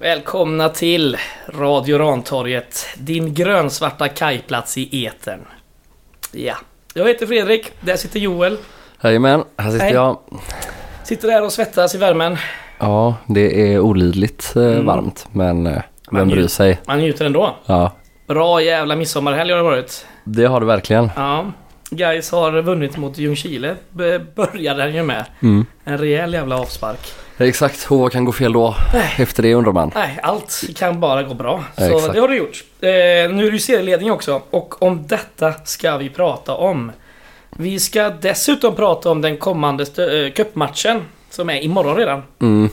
[0.00, 1.16] Välkomna till
[1.48, 5.40] Radio Rantorget, din grönsvarta kajplats i etern.
[6.32, 6.54] Ja,
[6.94, 8.56] jag heter Fredrik, där sitter Joel.
[9.02, 9.94] Jajamän, här sitter Hej.
[9.94, 10.18] jag.
[11.04, 12.36] Sitter här och svettas i värmen.
[12.78, 14.86] Ja, det är olidligt eh, Mm.
[14.86, 16.80] varmt men eh, Man vem bryr sig?
[16.86, 17.56] Man njuter ändå.
[17.66, 17.92] Ja,
[18.26, 20.06] Bra jävla midsommarhelg har det varit.
[20.24, 21.10] det har det verkligen.
[21.16, 21.52] Ja,
[21.90, 23.76] Guys har vunnit mot Ljungskile.
[23.90, 25.24] B- Började den ju med.
[25.42, 25.66] Mm.
[25.84, 27.12] En rejäl jävla avspark.
[27.40, 28.74] Exakt, och vad kan gå fel då?
[28.92, 29.14] Nej.
[29.18, 29.92] Efter det undrar man.
[29.94, 31.64] Nej, allt kan bara gå bra.
[31.76, 32.14] Så Exakt.
[32.14, 32.64] det har du gjort.
[32.80, 36.92] Eh, nu är det ju serieledning också och om detta ska vi prata om.
[37.50, 42.22] Vi ska dessutom prata om den kommande eh, cupmatchen som är imorgon redan.
[42.40, 42.68] Mm.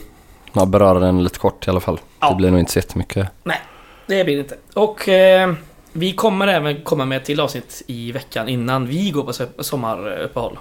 [0.52, 2.00] Man berör den lite kort i alla fall.
[2.20, 2.28] Ja.
[2.30, 3.28] Det blir nog inte så jättemycket.
[3.44, 3.60] Nej,
[4.06, 4.56] det blir det inte.
[4.74, 5.52] Och eh,
[5.92, 9.62] vi kommer även komma med ett till avsnitt i veckan innan vi går på so-
[9.62, 10.58] sommaruppehåll.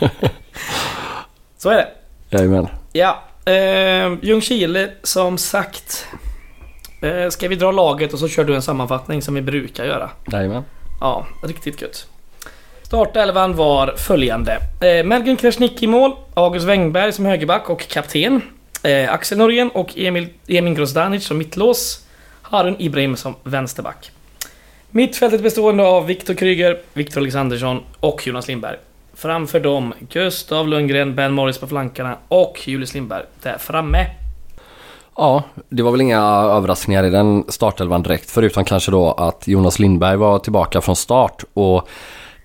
[1.58, 1.88] Så är det.
[2.30, 2.68] Jajamän.
[2.96, 6.06] Ja, eh, Ljungskile som sagt.
[7.02, 10.10] Eh, ska vi dra laget och så kör du en sammanfattning som vi brukar göra.
[10.32, 10.64] Jajamän.
[11.00, 12.06] Ja, riktigt gött.
[12.82, 14.58] Startelvan var följande.
[14.80, 18.42] Eh, Melvin Krasniqi i mål, August Wengberg som högerback och kapten.
[18.82, 22.06] Eh, Axel Norén och Emil, Emin Grozdanic som mittlås.
[22.42, 24.10] Harun Ibrahim som vänsterback.
[24.90, 28.76] Mittfältet bestående av Viktor Kryger, Viktor Alexandersson och Jonas Lindberg.
[29.16, 34.06] Framför dem Gustav Lundgren, Ben Morris på flankarna och Julius Lindberg där framme.
[35.16, 38.30] Ja, det var väl inga överraskningar i den startelvan direkt.
[38.30, 41.44] Förutom kanske då att Jonas Lindberg var tillbaka från start.
[41.54, 41.88] Och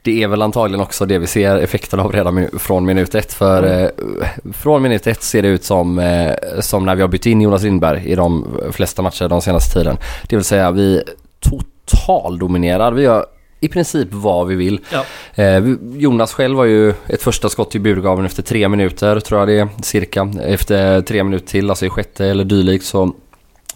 [0.04, 3.34] det är väl antagligen också det vi ser effekten av redan från minut ett.
[3.34, 3.92] För Mm.
[4.22, 7.42] eh, från minut ett ser det ut som, eh, som när vi har bytt in
[7.42, 9.98] Jonas Lindberg i de flesta matcher de senaste tiden.
[10.28, 11.04] Det vill säga vi
[11.40, 12.92] totaldominerar.
[12.92, 13.26] Vi gör
[13.64, 14.80] i princip vad vi vill.
[14.92, 15.04] Ja.
[15.44, 19.48] Eh, Jonas själv var ju ett första skott i burgaven efter tre minuter tror jag
[19.48, 20.34] det är cirka.
[20.44, 23.14] Efter tre minuter till, alltså i sjätte eller dylikt så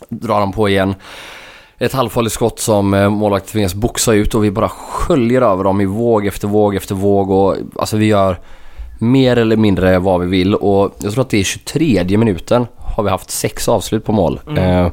[0.10, 0.96] drar han på igen.
[1.78, 5.82] Ett halvfarligt skott som eh, målvakten tvingas boxa ut och vi bara sköljer över dem
[5.82, 8.40] i våg efter våg efter våg och alltså vi gör
[9.00, 13.04] mer eller mindre vad vi vill och jag tror att det är 23 minuten har
[13.04, 14.40] vi haft sex avslut på mål.
[14.48, 14.86] Mm.
[14.86, 14.92] Eh,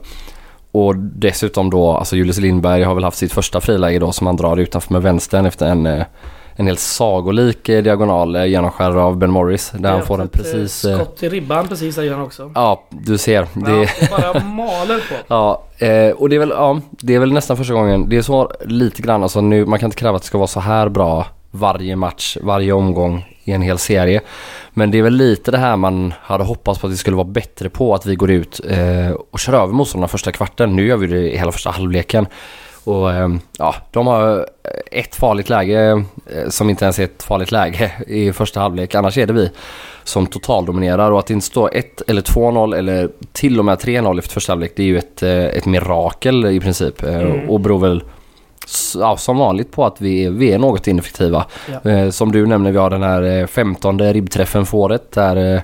[0.72, 4.36] och dessutom då, alltså Julius Lindberg har väl haft sitt första friläge då som han
[4.36, 6.04] drar utanför med vänstern efter en, eh,
[6.56, 9.72] en helt sagolik eh, diagonal eh, genomskär av Ben Morris.
[9.78, 10.72] Där han får eh, precis...
[10.72, 12.52] Skott i ribban precis där gör han också.
[12.54, 13.46] Ja, du ser.
[13.54, 15.14] Det, Ja, bara maler på.
[15.34, 15.62] Ja,
[16.16, 18.08] och det är väl, ja, det är väl nästan första gången.
[18.08, 20.48] Det är så lite grann, alltså nu, man kan inte kräva att det ska vara
[20.48, 24.20] så här bra varje match, varje omgång i en hel serie.
[24.70, 27.28] Men det är väl lite det här man hade hoppats på att vi skulle vara
[27.28, 30.76] bättre på, att vi går ut eh, och kör över motståndarna första kvarten.
[30.76, 32.26] Nu gör vi det i hela första halvleken.
[32.84, 34.46] Och eh, ja, de har
[34.90, 38.94] ett farligt läge eh, som inte ens är ett farligt läge i första halvlek.
[38.94, 39.50] Annars är det vi
[40.04, 44.18] som totaldominerar och att det inte står 1 eller 2-0 eller till och med 3-0
[44.18, 47.02] efter första halvlek det är ju ett, eh, ett mirakel i princip.
[47.02, 47.50] Eh, Mm.
[47.50, 48.02] Och beror väl
[48.98, 51.46] ja, som vanligt på att vi, vi är något ineffektiva.
[51.84, 51.90] Ja.
[51.90, 55.60] Eh, Som du nämner, vi har den här eh, 15 ribbträffen för året där eh,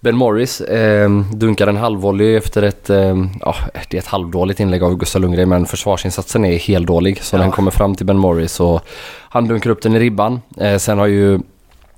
[0.00, 3.54] Ben Morris eh, dunkar en halvvolley efter ett, eh, ja
[3.90, 7.22] det är ett halvdåligt inlägg av Gustav Lundgren men försvarsinsatsen är helt dålig.
[7.22, 7.40] Så Ja.
[7.40, 8.80] den kommer fram till Ben Morris och
[9.28, 10.40] han dunkar upp den i ribban.
[10.60, 11.40] Eh, sen har ju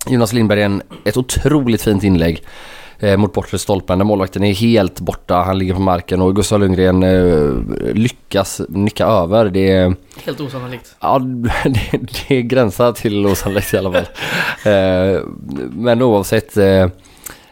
[0.09, 2.43] Jonas Lindberg en, ett otroligt fint inlägg
[2.99, 5.35] eh, mot bortre stolpen där målvakten är helt borta.
[5.35, 9.45] Han ligger på marken och Gustav Lundgren eh, lyckas nicka över.
[9.45, 9.95] Det är,
[10.25, 10.97] Helt osannolikt.
[11.01, 11.19] ja,
[11.65, 14.07] det, det är gränsat till osannolikt i alla fall.
[14.73, 15.21] eh,
[15.71, 16.87] men oavsett eh,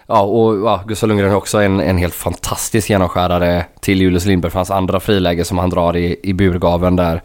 [0.08, 4.52] Ja, och ja, Gustav Lundgren har också en, en helt fantastisk genomskärare till Julius Lindberg
[4.52, 7.22] för hans andra friläge som han drar i, i burgaven där.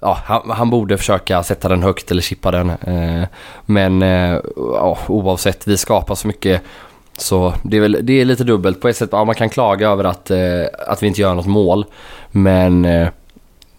[0.00, 2.70] Ja, han, han borde försöka sätta den högt eller chippa den.
[2.70, 3.28] Eh,
[3.66, 6.62] men eh, ja, oavsett, vi skapar så mycket
[7.16, 8.80] så det är, väl, det är lite dubbelt.
[8.80, 11.46] På ett sätt, ja, man kan klaga över att, eh, att vi inte gör något
[11.46, 11.84] mål.
[12.30, 13.08] Men eh,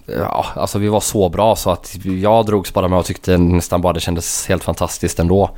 [0.06, 3.82] ja, alltså vi var så bra så att jag drogs bara med och tyckte nästan
[3.82, 5.50] bara det kändes helt fantastiskt ändå.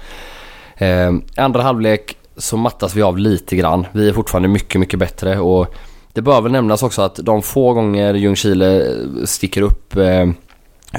[0.78, 3.86] Eh, andra halvlek så mattas vi av lite grann.
[3.92, 5.76] Vi är fortfarande mycket, mycket bättre och
[6.14, 10.30] det bör väl nämnas också att de få gånger Ljungskile eh, sticker upp eh,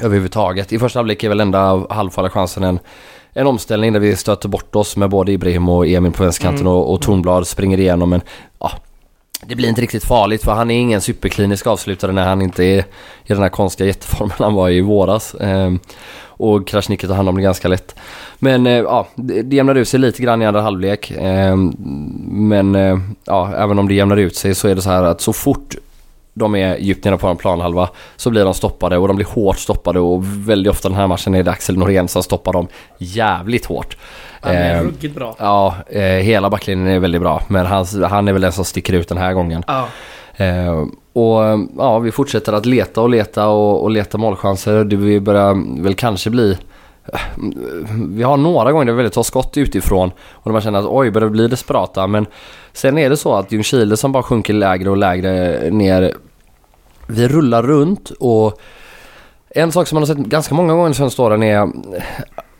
[0.01, 0.73] överhuvudtaget.
[0.73, 2.79] I första halvlek är väl enda halvfarliga chansen en,
[3.37, 6.73] en omställning där vi stöter bort oss med både Ibrahim och Emil på vänsterkanten Mm.
[6.73, 8.21] och, och Tornblad springer igenom men
[8.59, 8.71] ja,
[9.45, 12.79] det blir inte riktigt farligt för han är ingen superklinisk avslutare när han inte är
[13.25, 15.35] i den här konstiga jätteformen han var i våras.
[15.39, 15.79] Ehm,
[16.39, 17.95] och Krasniqi tar hand om det ganska lätt.
[18.39, 21.11] Men eh, ja, det, det jämnar ut sig lite grann i andra halvlek.
[21.17, 21.75] Ehm,
[22.27, 25.21] men eh, ja, även om det jämnar ut sig så är det så här att
[25.21, 25.75] så fort
[26.37, 29.57] de är djupt nere på en planhalva så blir de stoppade och de blir hårt
[29.57, 32.67] stoppade och väldigt ofta den här matchen är det Axel Norén som stoppar dem
[32.97, 33.97] jävligt hårt.
[34.41, 35.35] Han är Ehm, ruggigt bra.
[35.39, 38.93] Ja, eh, hela backlinjen är väldigt bra men han, han är väl den som sticker
[38.93, 39.63] ut den här gången.
[39.67, 39.87] Ja.
[40.45, 44.83] Eh, och ja, vi fortsätter att leta och leta och, och leta målchanser.
[44.83, 46.57] Det vi börjar väl kanske bli
[48.09, 51.11] vi har några gånger där vi väldigt tar skott utifrån och man känner att oj,
[51.11, 52.07] börjar bli desperata.
[52.07, 52.25] Men
[52.73, 56.13] sen är det så att Ljungskile som bara sjunker lägre och lägre ner.
[57.07, 58.59] Vi rullar runt och
[59.49, 61.69] en sak som man har sett ganska många gånger de senaste åren är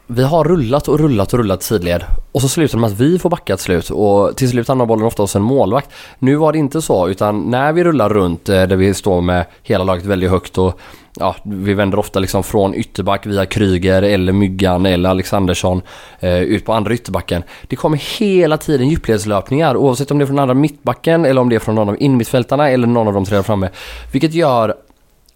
[0.07, 3.19] vi har rullat och rullat och rullat sidled och så slutar det med att vi
[3.19, 5.89] får backa till slut och till slut hamnar bollen ofta hos en målvakt.
[6.19, 9.45] Nu var det inte så utan när vi rullar runt eh, där vi står med
[9.63, 10.79] hela laget väldigt högt och
[11.19, 15.81] ja, vi vänder ofta liksom från ytterback via Kryger eller Myggan eller Alexandersson
[16.19, 17.43] eh, ut på andra ytterbacken.
[17.67, 21.55] Det kommer hela tiden djupledslöpningar oavsett om det är från andra mittbacken eller om det
[21.55, 23.69] är från någon av innermittfältarna eller någon av de tre där framme.
[24.11, 24.75] Vilket gör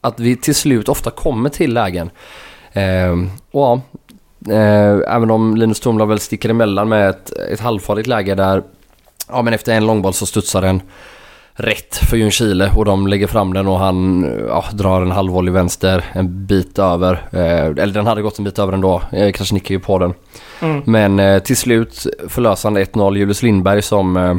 [0.01, 2.09] att vi till slut ofta kommer till lägen.
[2.73, 3.11] Eh,
[3.51, 3.81] och ja,
[4.53, 8.63] eh, även om Linus Tomla väl sticker emellan med ett, ett halvfarligt läge där
[9.27, 10.81] ja, men efter en långboll så studsar den
[11.61, 16.03] rätt för Ljungskile och de lägger fram den och han ja, drar en halvvolley vänster
[16.13, 17.27] en bit över.
[17.31, 19.01] Eh, eller den hade gått en bit över ändå.
[19.11, 20.13] Eh, Krasniqi ju på den.
[20.61, 20.81] Mm.
[20.85, 23.17] Men eh, till slut förlösande 1-0.
[23.17, 24.35] Julius Lindberg som eh,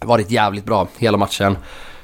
[0.00, 1.56] varit jävligt bra hela matchen.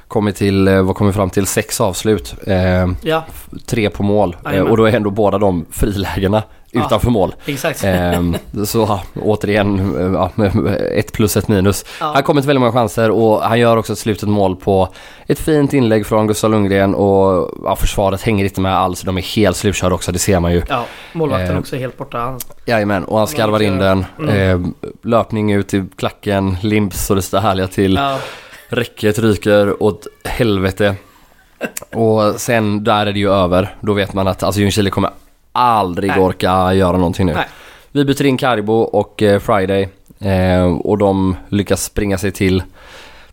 [0.08, 2.34] Kommit till, eh, vad kommer fram till, sex avslut.
[2.46, 3.25] Eh, ja.
[3.66, 4.37] Tre på mål.
[4.69, 6.42] Och då är ändå båda de frilägena
[6.72, 7.34] utanför mål.
[7.46, 7.84] Exakt.
[7.84, 9.94] Ehm, så återigen,
[10.96, 11.84] ett plus ett minus.
[11.99, 14.88] Han kommer till väldigt många chanser och han gör också ett slutet mål på
[15.26, 19.02] ett fint inlägg från Gustav Lundgren och ja, försvaret hänger inte med alls.
[19.02, 20.62] De är helt slutkörda också, det ser man ju.
[20.69, 22.38] Ja, målvakten ehm, också är helt borta.
[22.67, 24.05] Jajamän, och han skarvar in den.
[24.19, 24.37] Mm.
[24.37, 27.94] Ehm, löpning ut i klacken, limps och det står härliga till.
[27.94, 28.19] Ja.
[28.69, 30.94] Räcket ryker åt helvete.
[31.93, 33.76] Och sen där är det ju över.
[33.81, 35.11] Då vet man att alltså Ljungskile kommer
[35.52, 36.20] aldrig Nej.
[36.20, 37.32] orka göra någonting nu.
[37.32, 37.49] Nej.
[37.93, 39.88] Vi byter in Karibo och eh, Friday
[40.19, 42.62] eh, och de lyckas springa sig till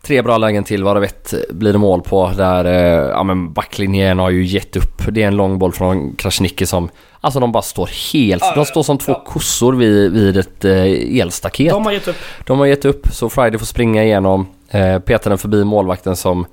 [0.02, 4.18] tre bra lägen till varav ett blir det mål på där eh, ja, men backlinjen
[4.18, 5.02] har ju gett upp.
[5.08, 8.82] Det är en lång boll från Krasniqi som Alltså de bara står helt, de står
[8.82, 11.70] som två kossor vid, vid ett elstaket.
[11.70, 12.16] De har gett upp.
[12.46, 16.46] De har gett upp så Friday får springa igenom, eh, petar den förbi målvakten som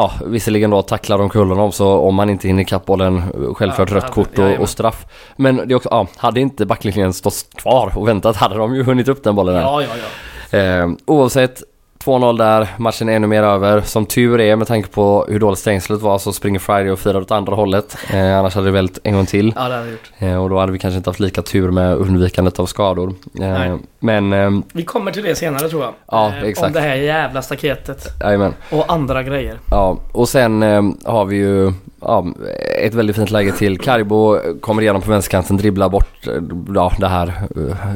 [0.00, 3.22] ja, visserligen då tacklar de kullen om så om man inte hinner ikapp bollen
[3.54, 5.06] självklart ja, rött kort och, och, straff.
[5.36, 8.82] Men det är också, ja, hade inte backlinjen stått kvar och väntat hade de ju
[8.82, 9.62] hunnit upp den bollen där.
[9.62, 9.88] Ja, ja,
[10.50, 10.58] ja.
[10.58, 11.62] Eh, oavsett
[12.04, 13.80] 2-0 där, matchen är ännu mer över.
[13.80, 17.20] Som tur är med tanke på hur dåligt stängslet var så springer Friday och firar
[17.20, 17.96] åt andra hållet.
[18.12, 19.52] Eh, annars hade det vält en gång till.
[19.56, 20.10] Ja det hade gjort.
[20.18, 23.14] Eh, och då hade vi kanske inte haft lika tur med undvikandet av skador.
[23.40, 24.32] Eh, men...
[24.32, 25.94] Eh, vi kommer till det senare tror jag.
[26.10, 26.66] Ja eh, exakt.
[26.66, 28.06] Om det här jävla staketet.
[28.20, 28.54] Jajamän.
[28.70, 29.58] Och andra grejer.
[29.70, 32.26] Ja och sen eh, har vi ju ja,
[32.80, 33.78] ett väldigt fint läge till.
[33.78, 36.28] Karibo kommer igenom på vänsterkanten, dribblar bort
[36.74, 37.32] ja, det här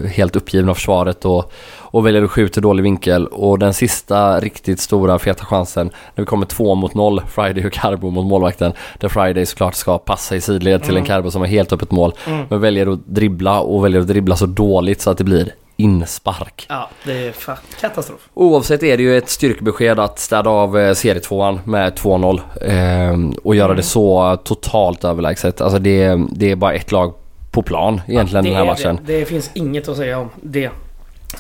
[0.06, 1.53] helt uppgivna försvaret och
[1.94, 3.26] och väljer att skjuta dålig vinkel.
[3.26, 7.73] Och den sista riktigt stora feta chansen när vi kommer två mot noll, Friday och
[7.73, 8.73] Carbo mot målvakten.
[8.99, 11.02] Där Friday såklart ska passa i sidled till mm.
[11.02, 12.12] en Carbo som har helt öppet mål.
[12.26, 12.46] Mm.
[12.50, 16.67] Men väljer att dribbla och väljer att dribbla så dåligt så att det blir inspark.
[16.69, 17.35] Ja, det är
[17.81, 18.29] katastrof.
[18.35, 23.55] Oavsett är det ju ett styrkebesked att städa av eh, serietvåan med 2-0 eh, och
[23.55, 23.76] göra mm.
[23.76, 25.61] det så totalt överlägset.
[25.61, 27.14] Alltså det, det är bara ett lag
[27.50, 28.99] på plan egentligen ja, den här matchen.
[29.06, 29.19] Det.
[29.19, 30.70] det finns inget att säga om det.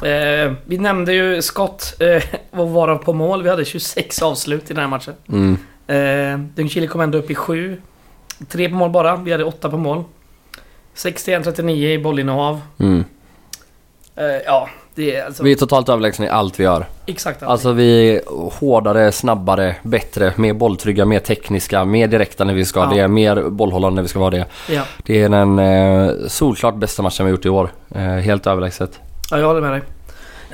[0.02, 3.42] Eh, vi nämnde ju skott eh, och vara på mål.
[3.42, 5.14] Vi hade 26 avslut i den här matchen.
[5.28, 5.58] Mm.
[5.86, 7.80] Eh, Ljungskile kom ändå upp i 7.
[8.48, 9.16] Tre på mål bara.
[9.16, 10.04] Vi hade 8 på mål.
[10.94, 12.60] 61-39 i bollinnehav.
[12.78, 13.04] Mm.
[14.16, 15.42] Eh, ja, det är alltså...
[15.42, 16.86] Vi är totalt överlägsna i allt vi gör.
[17.06, 17.52] Exakt allting.
[17.52, 18.20] Alltså vi är
[18.60, 22.86] hårdare, snabbare, bättre, mer bolltrygga, mer tekniska, mer direkta när vi ska ja.
[22.86, 24.46] det, mer bollhållande när vi ska vara det.
[24.70, 24.82] Ja.
[25.02, 27.70] Det är den eh, solklart bästa matchen vi gjort i år.
[27.94, 29.00] Eh, helt överlägset.
[29.30, 29.82] Ja, jag håller med dig.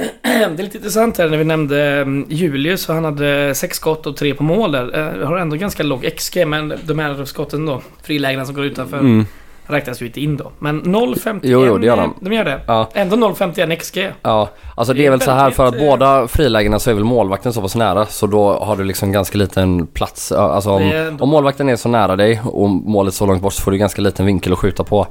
[0.23, 4.07] Det är lite intressant här när vi nämnde mm, Julius och han hade sex skott
[4.07, 5.25] och tre på mål där.
[5.25, 9.27] Har ändå ganska låg XG men de här skotten då, frilägena som går utanför, mm.
[9.67, 10.53] räknas ju inte in då.
[10.59, 11.41] Men 0,51...
[11.43, 12.15] Jo, jo, det gör de.
[12.21, 12.61] De gör det?
[12.67, 12.91] Ja.
[12.95, 14.09] Ändå 0,51 XG.
[14.23, 16.95] Ja, alltså det, det är väl så här för att eh, båda frilägena så är
[16.95, 20.33] väl målvakten så pass nära så då har du liksom ganska liten plats.
[20.33, 23.71] Alltså om, om målvakten är så nära dig och målet så långt bort så får
[23.71, 25.07] du ganska liten vinkel att skjuta på.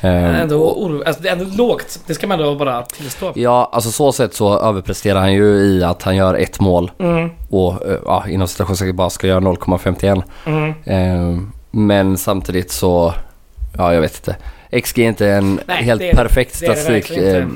[0.00, 2.00] Eh, ändå oro, alltså det är ändå lågt.
[2.06, 3.32] Det ska man då bara tillstå.
[3.34, 6.90] Ja, alltså så sett så överpresterar han ju i att han gör ett mål.
[6.98, 7.30] Mm.
[7.50, 10.22] Och eh, ja, inom situationen bara ska göra 0,51.
[10.46, 10.74] Mm.
[10.84, 13.14] Eh, men samtidigt så,
[13.76, 14.36] ja jag vet inte.
[14.82, 17.10] XG är inte en Nej, helt det perfekt statistik.
[17.10, 17.46] Eh,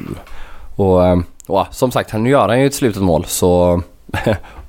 [0.77, 3.83] och, och ja, som sagt, nu gör han ju ett slutet mål så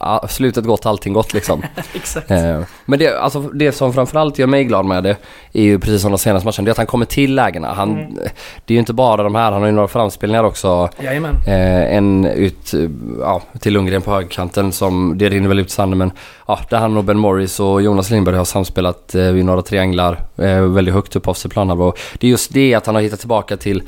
[0.00, 1.62] ja, slutet gott, allting gott liksom.
[1.94, 2.30] Exakt.
[2.30, 5.16] Eh, Men det, alltså, det som framförallt gör mig glad med det
[5.52, 7.72] är ju precis som de senaste matcherna, det är att han kommer till lägena.
[7.72, 8.14] Han, Mm.
[8.64, 10.88] Det är ju inte bara de här, han har ju några framspelningar också.
[11.02, 11.34] Jajamän.
[11.46, 12.74] Eh, en ut
[13.20, 16.10] ja, till Lundgren på högerkanten som, det rinner väl ut i sanden men
[16.46, 20.20] ja, där han och Ben Morris och Jonas Lindberg har samspelat eh, vid några trianglar
[20.36, 21.84] eh, väldigt högt upp på offside-planhalva.
[21.84, 23.82] Och Det är just det att han har hittat tillbaka till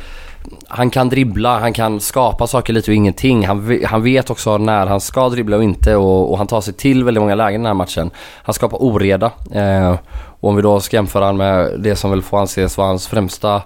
[0.68, 3.46] han kan dribbla, han kan skapa saker lite och ingenting.
[3.46, 6.74] Han, han vet också när han ska dribbla och inte och, och han tar sig
[6.74, 8.10] till väldigt många lägen i den här matchen.
[8.42, 9.30] Han skapar oreda.
[9.52, 9.96] Eh,
[10.40, 13.06] och om vi då ska jämföra han med det som väl får anses vara hans
[13.06, 13.62] främsta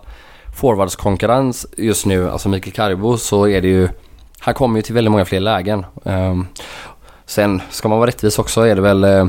[0.57, 3.89] forwardskonkurrens just nu, alltså Mikael Karibu, så är det ju...
[4.41, 5.87] Han kommer ju till väldigt många fler lägen.
[6.05, 6.35] Eh,
[7.31, 9.05] sen ska man vara rättvis också är det väl...
[9.05, 9.27] eh,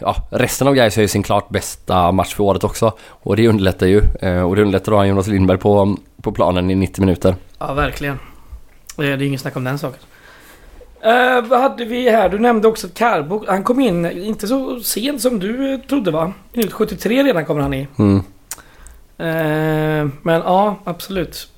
[0.00, 2.92] ja, resten av Gais har ju sin klart bästa match för året också.
[3.08, 4.02] Och det underlättar ju.
[4.20, 7.34] Eh, och det underlättar att ha Jonas Lindberg på, på planen i 90 minuter.
[7.58, 8.18] Ja, verkligen.
[8.96, 10.00] Det är det är ingen snack om den saken.
[11.00, 12.28] Eh, vad hade vi här?
[12.28, 16.10] Du nämnde också att Carbo, han kom in inte så sent som du eh, trodde
[16.10, 16.32] va?
[16.52, 17.88] Minut 73 redan kommer han i.
[17.98, 18.16] Mm.
[19.18, 21.48] Eh, men ja, absolut.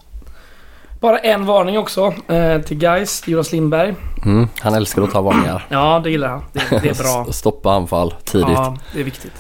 [1.02, 3.94] Bara en varning också eh, till guys, Jonas Lindberg.
[4.24, 4.48] Mm.
[4.60, 5.66] Han älskar att ta varningar.
[5.70, 6.42] Ja, det gillar han.
[6.52, 7.32] Det, det är bra.
[7.32, 8.48] Stoppa anfall tidigt.
[8.48, 8.64] Ja.
[8.64, 9.32] Ja, det är viktigt.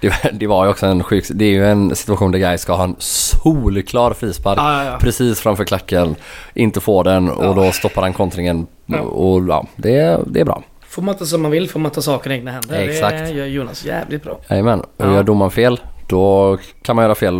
[0.00, 1.24] det, det var ju också en sjuk...
[1.30, 4.58] Det är ju en situation där Gais ska ha en solklar frispark.
[4.58, 4.98] Ja, ja, ja.
[5.00, 6.14] Precis framför klacken.
[6.54, 7.52] Inte få den och Ja.
[7.52, 8.66] då stoppar han kontringen.
[8.86, 9.00] Ja.
[9.00, 10.62] Och ja, det, det är bra.
[10.88, 12.78] Får man inte som man vill får man ta saken i egna händer.
[12.88, 13.18] Exakt.
[13.18, 14.38] Det gör Jonas jävligt bra.
[14.50, 14.80] Jajamän.
[14.80, 15.12] Och Ja.
[15.12, 17.34] gör domaren fel, då kan man göra fel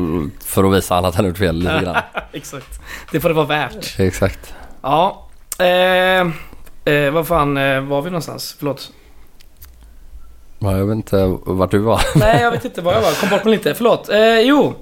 [0.44, 1.96] för att visa han att han gjort fel lite grann.
[2.32, 2.80] Exakt.
[3.12, 3.98] Det får det vara värt.
[3.98, 4.54] Exakt.
[4.82, 5.28] Ja.
[5.58, 5.66] Eh,
[6.94, 8.56] eh, vad fan eh, var vi någonstans?
[8.58, 8.92] Förlåt.
[10.58, 12.00] Ja, jag vet inte vart du var.
[12.18, 13.20] Nej, jag vet inte var jag var.
[13.20, 13.74] Kom bort mig lite.
[13.74, 14.08] Förlåt.
[14.08, 14.74] Eh, jo.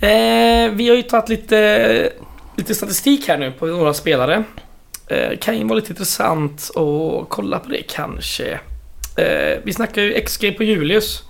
[0.00, 2.12] Eh, vi har ju tagit lite,
[2.56, 4.44] lite statistik här nu på några spelare.
[5.06, 8.60] Eh, kan ju vara lite intressant att kolla på det kanske.
[9.16, 11.22] Eh, vi snackar ju XG på Julius.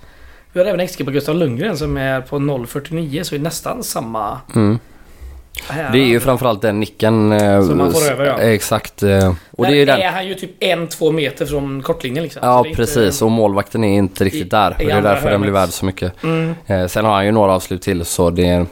[0.57, 4.37] Vi har även XG på Gustav Lundgren som är på 0,49 så är nästan samma.
[4.55, 4.79] Mm.
[5.91, 7.31] Det är ju framförallt den nicken.
[7.31, 8.37] eh, Som man får över, ja.
[8.39, 9.03] Exakt.
[9.03, 10.01] eh, Och det är Där den.
[10.07, 12.41] är han ju typ en, två meter från kortlinjen liksom.
[12.45, 14.71] Ja är inte- precis och målvakten är inte riktigt I- där.
[14.71, 16.23] Och det är därför den blir värd så mycket.
[16.23, 16.55] Mm.
[16.65, 18.65] Eh, sen har han ju några avslut till så det,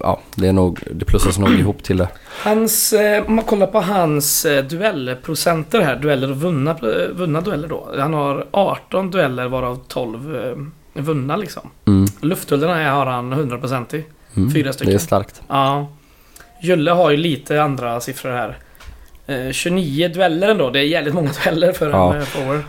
[0.00, 2.08] ja, det, är nog, det plussas nog ihop till det.
[2.42, 2.94] Hans,
[3.26, 6.76] om man kollar på hans duellprocenter här, dueller och vunna,
[7.12, 7.88] vunna dueller då.
[7.98, 10.52] Han har 18 dueller varav 12 eh,
[11.02, 11.70] vunna liksom.
[11.86, 12.06] Mm.
[12.20, 14.04] Luftduellerna här har han 100% i.
[14.36, 14.50] Mm.
[14.50, 14.94] Fyra Det stycken.
[14.94, 15.42] är starkt.
[15.48, 15.88] Ja.
[16.62, 18.58] Julle har ju lite andra siffror här.
[19.26, 22.14] Eh, 29 dueller ändå, det är jävligt många dueller för Ja.
[22.14, 22.60] en eh, forward.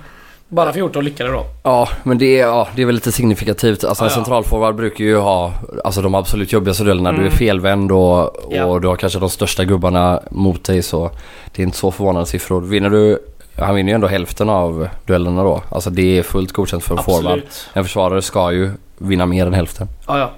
[0.52, 1.46] Bara 14 lyckade då.
[1.64, 3.84] Ja, men det är, ja, det är väl lite signifikativt.
[3.84, 4.16] Alltså en Ja, ja.
[4.16, 7.12] centralforward brukar ju ha alltså, de absolut jobbigaste duellerna.
[7.12, 7.32] Du är Mm.
[7.38, 8.80] felvänd och, och Ja.
[8.80, 11.12] du har kanske de största gubbarna mot dig så
[11.56, 12.62] det är inte så förvånande siffror.
[12.62, 13.20] Vinner du,
[13.62, 15.64] han vinner ju ändå hälften av duellerna då.
[15.70, 17.26] Alltså det är fullt godkänt för en forward.
[17.26, 17.70] Absolut.
[17.74, 19.88] En försvarare ska ju vinna mer än hälften.
[20.08, 20.32] Ja, ja.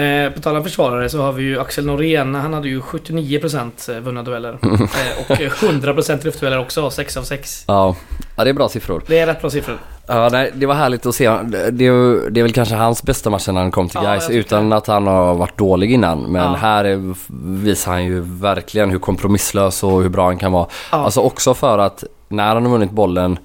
[0.00, 2.34] Eh, på tal om försvarare så har vi ju Axel Norén.
[2.34, 4.58] Han hade ju 79% vunna dueller.
[4.62, 4.74] Mm.
[5.28, 7.64] Eh, och 100% luftdueller också, 6 av 6.
[7.68, 7.96] Ja,
[8.36, 9.02] ja det är bra siffror.
[9.06, 9.78] Det är rätt bra siffror.
[10.06, 11.28] Ja, nej, det var härligt att se.
[11.28, 14.72] Det, det, är- väl kanske hans bästa match när han kom till Ja, Gais utan
[14.72, 16.18] att han har varit dålig innan.
[16.22, 16.54] Men Ja.
[16.54, 17.14] här är,
[17.62, 20.66] visar han ju verkligen hur kompromisslös och hur bra han kan vara.
[20.92, 20.98] Ja.
[21.04, 22.04] Alltså också för att
[22.36, 23.38] när han har vunnit bollen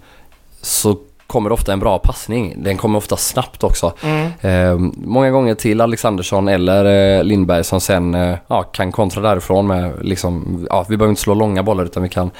[0.61, 0.97] så
[1.29, 2.53] kommer det ofta en bra passning.
[2.57, 3.93] Den kommer ofta snabbt också.
[4.03, 4.31] Mm.
[4.41, 9.67] Eh, många gånger till Alexandersson eller eh, Lindberg som sen eh, ja, kan kontra därifrån
[9.67, 12.31] med liksom, ja, vi behöver inte slå långa bollar utan vi kan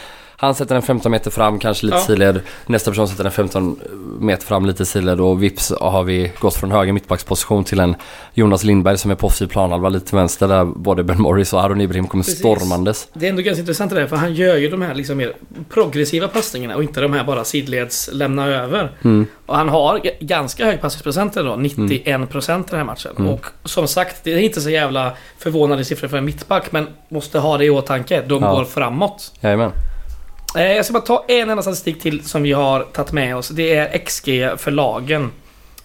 [0.42, 2.04] han sätter en 15 meter fram, kanske lite Ja.
[2.04, 2.42] sidled.
[2.66, 3.80] Nästa person sätter en 15
[4.20, 7.96] meter fram, lite sidled och vips har vi gått från höger mittbacksposition till en
[8.34, 11.64] Jonas Lindberg som är på offensiv planhalva lite till vänster där både Ben Morris och
[11.64, 12.40] Aron Ibrahim kommer Precis.
[12.40, 13.08] stormandes.
[13.14, 15.34] Det är ändå ganska intressant det där, för han gör ju de här liksom mer
[15.70, 18.92] progressiva passningarna och inte de här bara sidleds lämna över.
[19.04, 19.26] Mm.
[19.46, 23.12] Och han har ganska hög passningsprocent då, 91% i den här matchen.
[23.18, 23.32] Mm.
[23.34, 27.40] Och som sagt, det är inte så jävla förvånande siffror för en mittback, men måste
[27.40, 28.22] ha det i åtanke.
[28.28, 28.52] De Ja.
[28.56, 29.32] går framåt.
[29.42, 29.72] Jajamän.
[30.56, 33.50] Eh, Jag ska bara ta en enda statistik till som vi har tagit med oss.
[33.50, 35.32] Det är XG för lagen.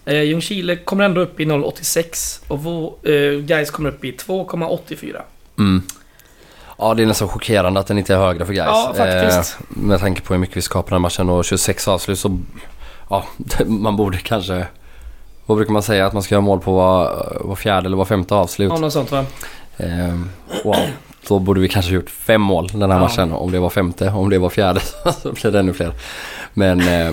[0.05, 5.21] Eh, Ljungskile kommer ändå upp i 0,86 och eh, Gais kommer upp i 2,84.
[5.59, 5.83] Mm.
[6.77, 8.67] Ja, det är nästan chockerande att den inte är högre för guys.
[8.67, 9.57] Ja, faktiskt.
[9.69, 12.39] med tanke på hur mycket vi skapar den här matchen och 26 avslut så...
[13.09, 13.25] Ja,
[13.65, 14.67] man borde kanske...
[15.45, 16.05] Vad brukar man säga?
[16.05, 18.71] Att man ska göra mål på var, var fjärde eller var femte avslut.
[18.73, 19.25] Ja, något sånt va?
[19.77, 20.19] Eh,
[20.63, 20.75] wow.
[21.27, 22.99] Då borde vi kanske gjort fem mål den här Ja.
[22.99, 23.31] matchen.
[23.31, 24.79] Om det var femte, om det var fjärde
[25.21, 25.91] så blir det ännu fler.
[26.53, 27.11] Men eh,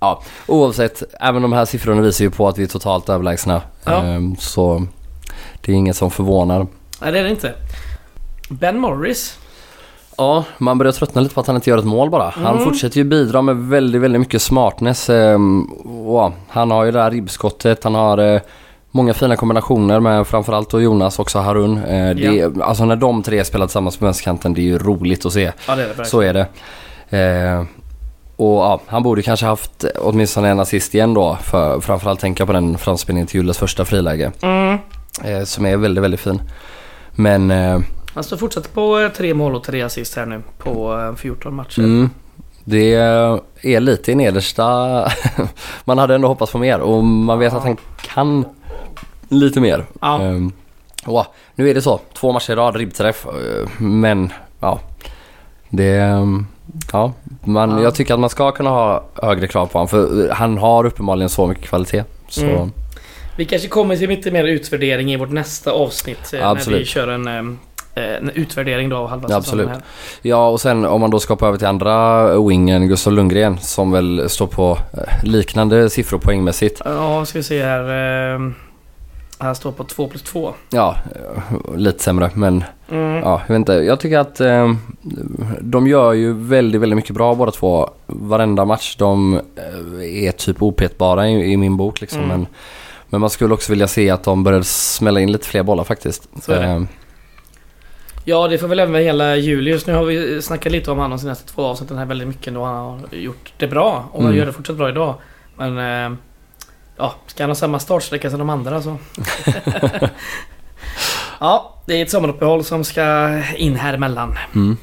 [0.00, 1.02] ja, oavsett.
[1.20, 3.62] Även de här siffrorna visar ju på att vi är totalt överlägsna.
[3.84, 4.04] Ja.
[4.06, 4.86] Eh, så
[5.60, 6.66] det är inget som förvånar.
[7.02, 7.54] Nej, det är det inte.
[8.48, 9.38] Ben Morris.
[10.18, 12.30] Ja, man börjar tröttna lite på att han inte gör ett mål bara.
[12.30, 15.10] Han fortsätter ju bidra med väldigt, väldigt mycket smartness.
[15.10, 15.66] ehm,
[16.06, 18.40] ja, han har ju det här ribbskottet, han har eh,
[18.96, 21.76] många fina kombinationer med framförallt då Jonas och också Harun.
[21.78, 25.26] Eh, det, är- Alltså när de tre spelar tillsammans på vänsterkanten, det är ju roligt
[25.26, 25.52] att se.
[25.68, 26.04] Ja, det är det.
[26.04, 26.46] Så är det.
[27.18, 27.64] Eh,
[28.36, 31.38] och ja, han borde kanske haft åtminstone en assist igen då.
[31.42, 34.32] För, framförallt tänka på den framspelningen till Julles första friläge.
[34.42, 34.78] Mm.
[35.24, 36.42] Eh, som är väldigt, väldigt fin.
[37.12, 37.78] Men eh,
[38.14, 41.54] Han står fortsatt på eh, tre mål och tre assist här nu på eh, 14
[41.54, 41.78] matcher.
[41.78, 42.10] mm,
[42.64, 44.64] det är lite i nedersta.
[45.84, 48.44] man hade ändå hoppats på mer och man vet att han kan
[49.28, 49.84] lite mer.
[50.00, 50.20] Ja.
[50.22, 50.52] Ehm,
[51.06, 52.00] och, nu är det så.
[52.14, 53.26] Två matcher i rad, ribbträff.
[53.26, 54.80] eh, Men ja,
[55.68, 55.96] det...
[55.96, 56.46] ehm,
[56.92, 57.12] Ja,
[57.44, 57.82] man, Ja.
[57.82, 61.28] jag tycker att man ska kunna ha högre krav på honom för han har uppenbarligen
[61.28, 62.04] så mycket kvalitet.
[62.28, 62.72] Så Mm.
[63.36, 66.32] Vi kanske kommer till lite mer utvärdering i vårt nästa avsnitt.
[66.34, 66.80] eh, När Absolut.
[66.80, 69.68] vi kör en, eh, en utvärdering då av halva säsongen absolut.
[69.68, 69.80] här.
[70.22, 73.92] Ja och sen om man då ska hoppa över till andra wingen, Gustav Lundgren som
[73.92, 76.82] väl står på eh, liknande siffror poängmässigt.
[76.84, 78.52] Ja, ska vi se här.
[79.38, 80.54] Han står på 2 plus 2.
[80.70, 80.96] Ja,
[81.76, 83.14] lite sämre men Mm.
[83.16, 83.72] ja, jag vet inte.
[83.72, 84.72] Jag tycker att eh,
[85.60, 87.90] de gör ju väldigt, väldigt mycket bra båda två.
[88.06, 88.96] Varenda match.
[88.98, 92.18] De eh, är typ opetbara i, i min bok liksom.
[92.22, 92.28] Mm.
[92.38, 92.46] Men,
[93.08, 96.28] men man skulle också vilja se att de började smälla in lite fler bollar faktiskt.
[96.42, 96.66] Så är det.
[96.66, 96.82] Eh,
[98.28, 99.86] Ja, det får väl även gälla Julius.
[99.86, 102.54] Nu har vi snackat lite om han de senaste två avsnitten här väldigt mycket.
[102.54, 104.08] Då han har gjort det bra.
[104.12, 104.38] Och han Mm.
[104.38, 105.14] gör det fortsatt bra idag.
[105.56, 105.78] Men...
[106.12, 106.18] eh,
[106.96, 108.96] Ja, ska han ha samma startsträcka som de andra så...
[111.40, 114.38] ja, det är ett sommaruppehåll som ska in här emellan.
[114.54, 114.76] mm.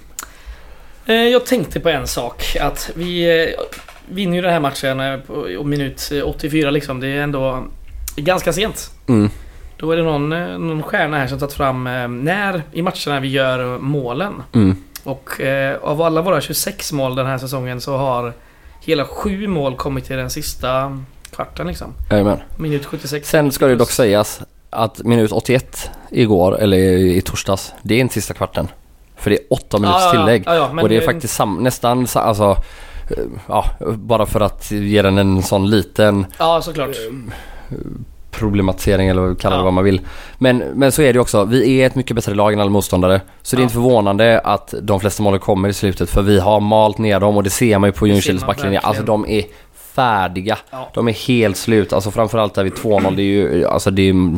[1.05, 2.57] Eh, Jag tänkte på en sak.
[2.61, 3.59] Att vi eh,
[4.09, 6.99] vinner ju den här matchen eh, på minut eh, 84 liksom.
[6.99, 7.63] Det är ändå
[8.15, 8.91] ganska sent.
[9.07, 9.29] Mm.
[9.77, 10.29] Då är det någon,
[10.67, 11.83] någon stjärna här som tagit fram
[12.23, 14.33] när i matcherna vi gör målen.
[14.53, 14.75] Mm.
[15.03, 18.33] Och eh, av alla våra 26 mål den här säsongen så har
[18.81, 20.99] hela sju mål kommit till den sista
[21.35, 21.93] kvarten liksom.
[22.11, 22.37] Jajamän.
[22.57, 23.29] Minut 76.
[23.29, 28.13] Sen ska det dock sägas att minut 81 igår, eller i, torsdags, det är inte
[28.13, 28.67] sista kvarten.
[29.15, 30.25] För det är åtta minuters Ja, ja, ja.
[30.25, 30.43] tillägg.
[30.45, 32.57] Ja, ja, men och det är faktiskt sam, nästan alltså,
[33.09, 36.95] eh, ja, bara för att ge den en sån liten Ja, såklart.
[38.31, 39.63] problematisering eller kalla det Ja.
[39.63, 40.01] vad man vill.
[40.37, 43.21] Men, men så är det också, vi är ett mycket bättre lag än alla motståndare.
[43.41, 43.63] Så det är Ja.
[43.63, 47.37] inte förvånande att de flesta målen kommer i slutet för vi har malt ner dem
[47.37, 48.79] och det ser man ju på Ljungskiles backlinje.
[48.79, 49.43] Alltså de är
[49.95, 50.57] färdiga.
[50.71, 50.89] Ja.
[50.93, 51.93] De är helt slut.
[51.93, 54.37] Alltså framförallt där vid 2-0, det är ju, alltså det är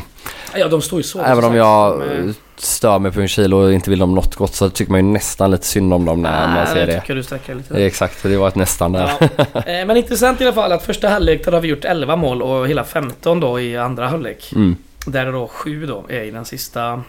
[0.57, 1.21] Ja, de står ju så.
[1.21, 4.35] Även om jag som, eh, stör mig på en kilo och inte vill dem något
[4.35, 6.87] gott så tycker man ju nästan lite synd om dem när man nej, ser jag
[6.89, 7.01] det.
[7.01, 7.73] tycker du sträcker lite.
[7.73, 9.11] det exakt, det var ett nästan där.
[9.19, 9.27] Ja.
[9.65, 12.41] Eh, Men intressant i alla fall att första halvlek där har vi gjort 11 mål
[12.41, 14.51] och hela 15 då i andra halvlek.
[14.55, 14.75] Mm,
[15.07, 17.01] Där då 7 då är i den sista,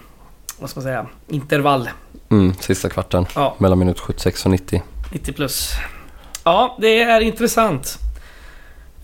[0.58, 1.88] vad ska man säga, intervall.
[2.30, 3.26] mm, sista kvarten.
[3.34, 4.82] Ja, Mellan minut 76 och 90.
[5.12, 5.70] 90 plus.
[6.44, 7.98] Ja, det är intressant.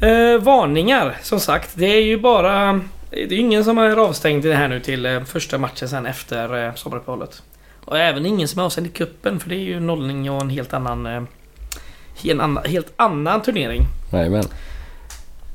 [0.02, 1.70] Eh, varningar, som sagt.
[1.74, 2.80] Det är ju bara...
[3.10, 6.06] Det är ingen som är avstängd i det här nu till eh, första matchen sen
[6.06, 7.42] efter eh, sommaruppehållet.
[7.84, 10.50] Och även ingen som är avstängd i kuppen för det är ju nollning och en
[10.50, 11.06] helt annan...
[11.06, 11.22] Eh,
[12.24, 13.82] en annan helt annan turnering.
[14.12, 14.44] Jajamän.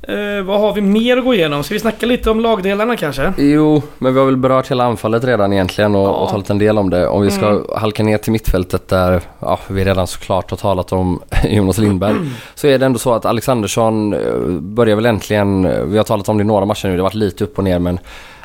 [0.07, 1.63] Eh, vad har vi mer att gå igenom?
[1.63, 3.33] Ska vi snacka lite om lagdelarna kanske?
[3.37, 6.09] Jo, men vi har väl berört hela anfallet redan egentligen och, Ja.
[6.09, 7.07] och talat en del om det.
[7.07, 7.63] Om vi ska Mm.
[7.75, 12.15] halka ner till mittfältet där ja, vi redan såklart har talat om Jonas Lindberg.
[12.55, 14.19] Så är det ändå så att Alexandersson eh,
[14.61, 17.03] börjar väl äntligen, eh, vi har talat om det i några matcher nu, det har
[17.09, 17.99] varit lite upp och ner men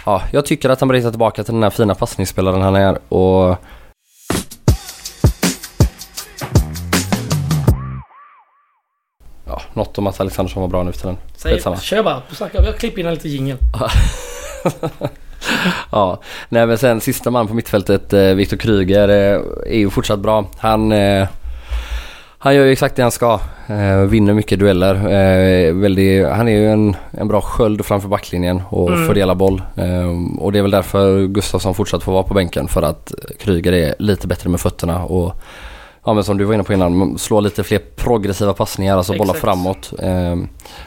[0.06, 2.98] ja, jag tycker att han börjar hitta tillbaka till den här fina passningsspelaren han är
[3.08, 3.56] och
[9.74, 11.16] något om att Alexandersson var bra nu för den.
[11.36, 11.76] Säg, Skitsamma.
[11.76, 12.22] kör bara.
[12.32, 12.64] Snacka.
[12.64, 13.56] Jag klipper in en liten jingel.
[15.92, 20.18] Ja, nej men sen sista man på mittfältet, eh, Viktor Kryger, eh, är ju fortsatt
[20.18, 20.44] bra.
[20.58, 21.28] Han, eh,
[22.38, 23.40] han gör ju exakt det han ska.
[23.66, 24.94] Eh, vinner mycket dueller.
[25.72, 29.06] Väldigt, han är ju en, en bra sköld framför backlinjen och Mm.
[29.06, 29.62] fördelar boll.
[30.38, 33.94] Och det är väl därför Gustafsson fortsatt får vara på bänken för att Kryger är
[33.98, 35.32] lite bättre med fötterna och
[36.04, 39.34] Ja men som du var inne på innan, slå lite fler progressiva passningar, alltså bollar
[39.34, 39.40] Exakt.
[39.40, 39.92] framåt.
[39.98, 40.36] Eh,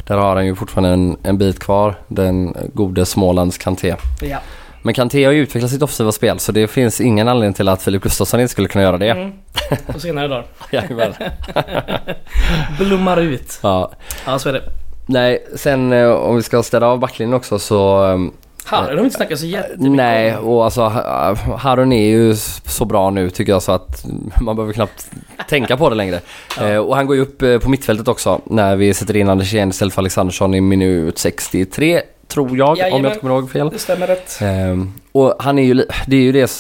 [0.08, 3.96] där har han ju fortfarande en, en bit kvar, den gode Smålands Kanté.
[4.22, 4.38] Ja.
[4.82, 7.82] Men Kanté har ju utvecklat sitt offensiva spel så det finns ingen anledning till att
[7.82, 9.10] Filip Gustafsson inte skulle kunna göra det.
[9.10, 9.32] Mm.
[9.88, 10.46] På senare dagar.
[10.72, 11.14] Jajamän.
[12.80, 13.60] Blommar ut.
[13.64, 13.92] ja.
[14.26, 14.64] Ja, så är det.
[15.06, 18.06] Nej, sen eh, om vi ska städa av backlinjen också så...
[18.66, 23.10] Harry har inte snackat så jättemycket Nej, och alltså Ha- Harun är ju så bra
[23.10, 24.06] nu tycker jag så att
[24.42, 25.08] man behöver knappt
[25.50, 26.20] tänka på det längre.
[26.60, 26.68] Ja.
[26.68, 29.54] Eh, och han går ju upp eh, på mittfältet också när vi sätter in Anders
[29.54, 33.06] Jehn istället för Alexandersson i minut 63 tror jag om jag Jajamän.
[33.12, 33.70] inte kommer ihåg fel.
[33.70, 34.40] Det stämmer rätt.
[34.42, 35.74] Ehm, och han är ju,
[36.08, 36.52] det är ju det,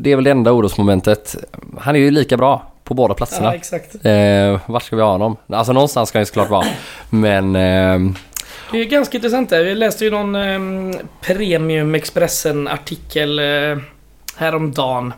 [0.00, 1.36] det är väl det enda orosmomentet.
[1.78, 3.54] Han är ju lika bra på båda Ja, platserna.
[3.54, 3.94] exakt.
[4.06, 5.36] Eh, vart ska vi ha honom?
[5.48, 6.66] Alltså någonstans ska han ju såklart vara.
[7.10, 8.14] Men ehm,
[8.72, 9.64] Det är ganska intressant där.
[9.64, 13.78] Vi läste ju någon um, Premium Expressen-artikel uh,
[14.36, 15.12] häromdagen.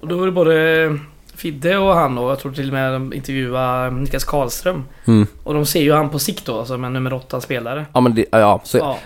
[0.00, 0.98] Och då var det både
[1.36, 4.84] Fidde och han och jag tror till och med de intervjuade Niklas Karlström.
[5.06, 7.86] mm, Och de ser ju han på sikt då som en nummer åtta spelare.
[7.94, 8.98] ja men det, ja, så, Ja.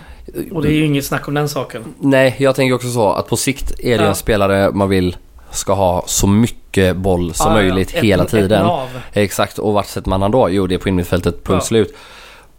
[0.51, 1.83] Och det är ju inget snack om den saken.
[1.99, 4.09] Nej, jag tänker också så att på sikt är det Ja.
[4.09, 5.17] en spelare man vill
[5.51, 8.65] ska ha så mycket boll som Ja, möjligt ett- hela ett tiden.
[8.65, 8.89] nav.
[9.13, 10.49] Exakt, och vart sätter man han då?
[10.49, 11.95] Jo, det är på innermittfältet, punkt slut.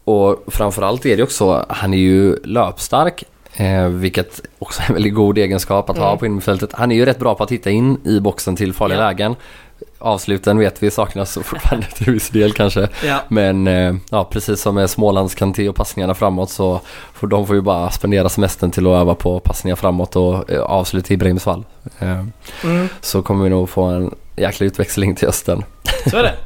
[0.05, 3.25] Och framförallt är det också, han är ju löpstark.
[3.57, 6.19] Eh, vilket också är en väldigt god egenskap att ha Mm.
[6.19, 6.71] på innermittfältet.
[6.73, 9.05] Han är ju rätt bra på att hitta in i boxen till farliga Ja.
[9.05, 9.37] lägen.
[9.99, 12.89] Avsluten vet vi saknas fortfarande till viss del kanske.
[13.07, 13.19] Ja.
[13.29, 16.81] Men eh, ja, precis som med Smålands Kanté och passningarna framåt så
[17.13, 20.61] får de får ju bara spendera semestern till att öva på passningar framåt och eh,
[20.63, 21.65] avslut i Bremsvall.
[21.99, 22.25] Eh,
[22.65, 25.65] Mm, så kommer vi nog få en jäkla utväxling till hösten.
[26.11, 26.35] så är det.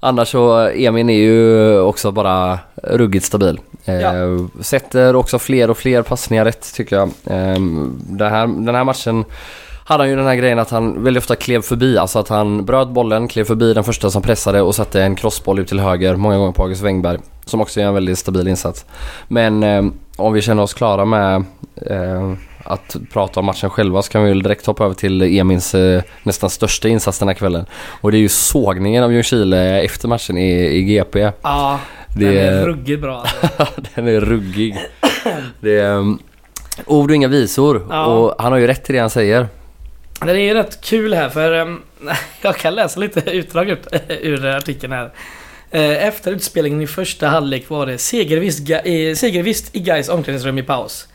[0.00, 3.60] Annars så, Emin är ju också bara ruggigt stabil.
[3.84, 4.12] Eh, Ja.
[4.60, 7.08] Sätter också fler och fler passningar rätt tycker jag.
[7.08, 7.60] Eh,
[8.08, 9.24] det här, den här matchen
[9.84, 11.98] hade han ju den här grejen att han väldigt ofta klev förbi.
[11.98, 15.58] Alltså att han bröt bollen, klev förbi den första som pressade och satte en crossboll
[15.58, 16.16] ut till höger.
[16.16, 17.18] Många gånger på August Wengberg.
[17.44, 18.84] Som också gör en väldigt stabil insats.
[19.28, 19.84] Men eh,
[20.16, 21.44] om vi känner oss klara med
[21.86, 22.32] eh,
[22.66, 26.02] att prata om matchen själva så kan vi väl direkt hoppa över till Emins eh,
[26.22, 27.66] nästan största insats den här kvällen.
[28.00, 31.30] Och det är ju sågningen av Ljungskile efter matchen i, i GP.
[31.42, 31.80] Ja,
[32.16, 33.24] Det den är ruggigt bra.
[33.94, 34.76] Den är ruggig.
[35.60, 36.18] Det är um,
[36.86, 37.86] ord och inga visor.
[37.90, 38.04] Ja.
[38.06, 39.48] Och han har ju rätt i det han säger.
[40.24, 41.80] Det är ju rätt kul här för ehm,
[42.42, 45.10] jag kan läsa lite utdrag ut, ur artikeln här.
[45.70, 50.62] Eh, Efter utspelningen i första halvlek var det segervist, eh, segervist i Gais omklädningsrum i
[50.62, 51.08] paus.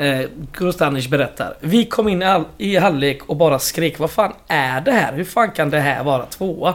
[0.00, 1.54] Eh, Gustanic berättar.
[1.60, 5.12] Vi kom in all, i halvlek och bara skrek Vad fan är det här?
[5.12, 6.74] Hur fan kan det här vara tvåa?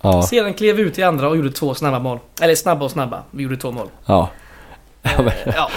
[0.00, 2.18] Ja, Sedan klev vi ut i andra och gjorde två snabba mål.
[2.40, 3.22] Eller snabba och snabba.
[3.30, 3.88] Vi gjorde två mål.
[4.06, 4.30] ja.
[5.02, 5.10] Eh,
[5.56, 5.70] ja.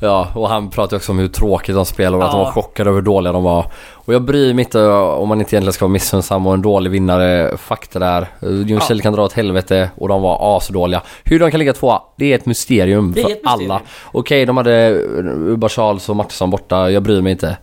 [0.00, 2.44] Ja, och han pratar också om hur tråkigt de spelar och att de Ja.
[2.44, 3.66] var chockade över hur dåliga de var.
[3.92, 6.90] Och jag bryr mig inte om man inte egentligen ska vara missunnsam och en dålig
[6.90, 7.56] vinnare.
[7.56, 8.26] Fakta där.
[8.66, 11.02] Ljungskile kan dra åt helvete och de var asdåliga.
[11.24, 13.70] Hur de kan ligga tvåa, det är ett mysterium Det är för ett mysterium.
[13.70, 13.80] alla.
[14.12, 14.90] Okej, de hade
[15.24, 16.90] Uba Charles och Mattisson borta.
[16.90, 17.56] Jag bryr mig inte.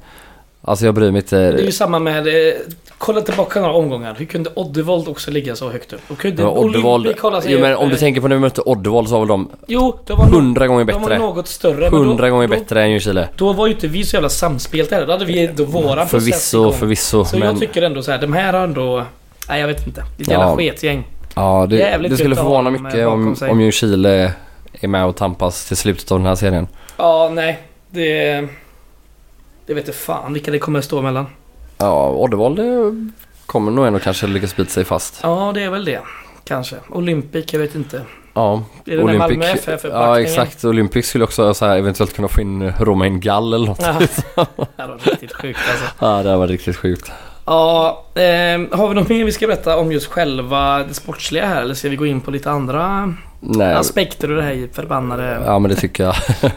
[0.67, 1.37] Alltså jag bryr mig inte.
[1.51, 2.27] Det är ju samma med...
[2.27, 2.53] Eh,
[2.97, 4.15] kolla tillbaka några omgångar.
[4.17, 6.01] Hur kunde Oddevold också ligga så högt upp?
[6.07, 7.15] Och kunde Ja, Oddevold.
[7.45, 9.99] Jo men om du tänker på när vi mötte Oddevold så var väl de Jo,
[10.07, 11.17] de var, no hundra gånger de var bättre.
[11.17, 11.91] något större.
[11.91, 13.29] men Hundra då, gånger då, bättre än Ljungskile.
[13.35, 15.05] Då var ju inte vi så jävla samspelt heller.
[15.05, 16.73] Då hade vi då våran process Förvisso, igång.
[16.73, 17.25] förvisso.
[17.25, 19.05] Så men jag tycker ändå så här, de här har ändå...
[19.49, 20.03] Nej jag vet inte.
[20.17, 20.55] Det är ett jävla Ja.
[20.57, 21.07] sketgäng.
[21.35, 24.33] ja, det, jävligt det skulle förvåna mycket eh, om, om Ljungskile
[24.81, 26.67] är med och tampas till slutet av den här serien.
[26.97, 27.59] Ja, nej.
[27.89, 28.47] Det...
[29.65, 31.25] Det vet inte fan vilka det kommer att stå emellan.
[31.77, 32.65] Ja, Oddevold eh,
[33.45, 35.19] kommer nog ändå kanske lyckas bita sig fast.
[35.23, 35.99] Ja, det är väl det.
[36.43, 36.75] Kanske.
[36.89, 38.01] Olympic, jag vet inte.
[38.33, 40.65] Ja, Är det den Malmö FF ja exakt.
[40.65, 43.81] Olympic skulle också så här, eventuellt kunna få in Romain Gall eller något.
[43.81, 43.99] Ja.
[44.77, 45.85] det var riktigt sjukt alltså.
[45.99, 47.11] Ja, det här var riktigt sjukt.
[47.45, 51.61] Ja, ehm, har vi något mer vi ska berätta om just själva det sportsliga här?
[51.61, 55.41] Eller ska vi gå in på lite andra Nej, aspekter ur det här förbannade...
[55.45, 56.15] ja men det tycker jag.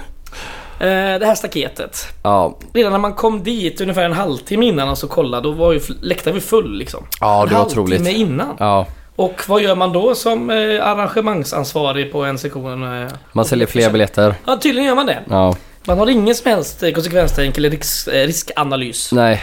[0.80, 2.06] Eh, det här staketet.
[2.22, 5.72] Ja, Redan när man kom dit ungefär en halvtimme innan och så kollade, då var
[5.72, 7.06] ju läktaren var full liksom.
[7.20, 8.08] ja en det var halvtimme otroligt.
[8.08, 8.56] innan.
[8.58, 8.86] Ja,
[9.16, 13.02] Och vad gör man då som eh, arrangemangsansvarig på en sektion?
[13.02, 13.08] Eh?
[13.32, 14.34] man säljer fler biljetter.
[14.46, 15.18] Ja, tydligen gör man det.
[15.30, 19.12] Ja, Man har ingen som helst konsekvenstänk eller risk, eh, riskanalys.
[19.12, 19.42] nej,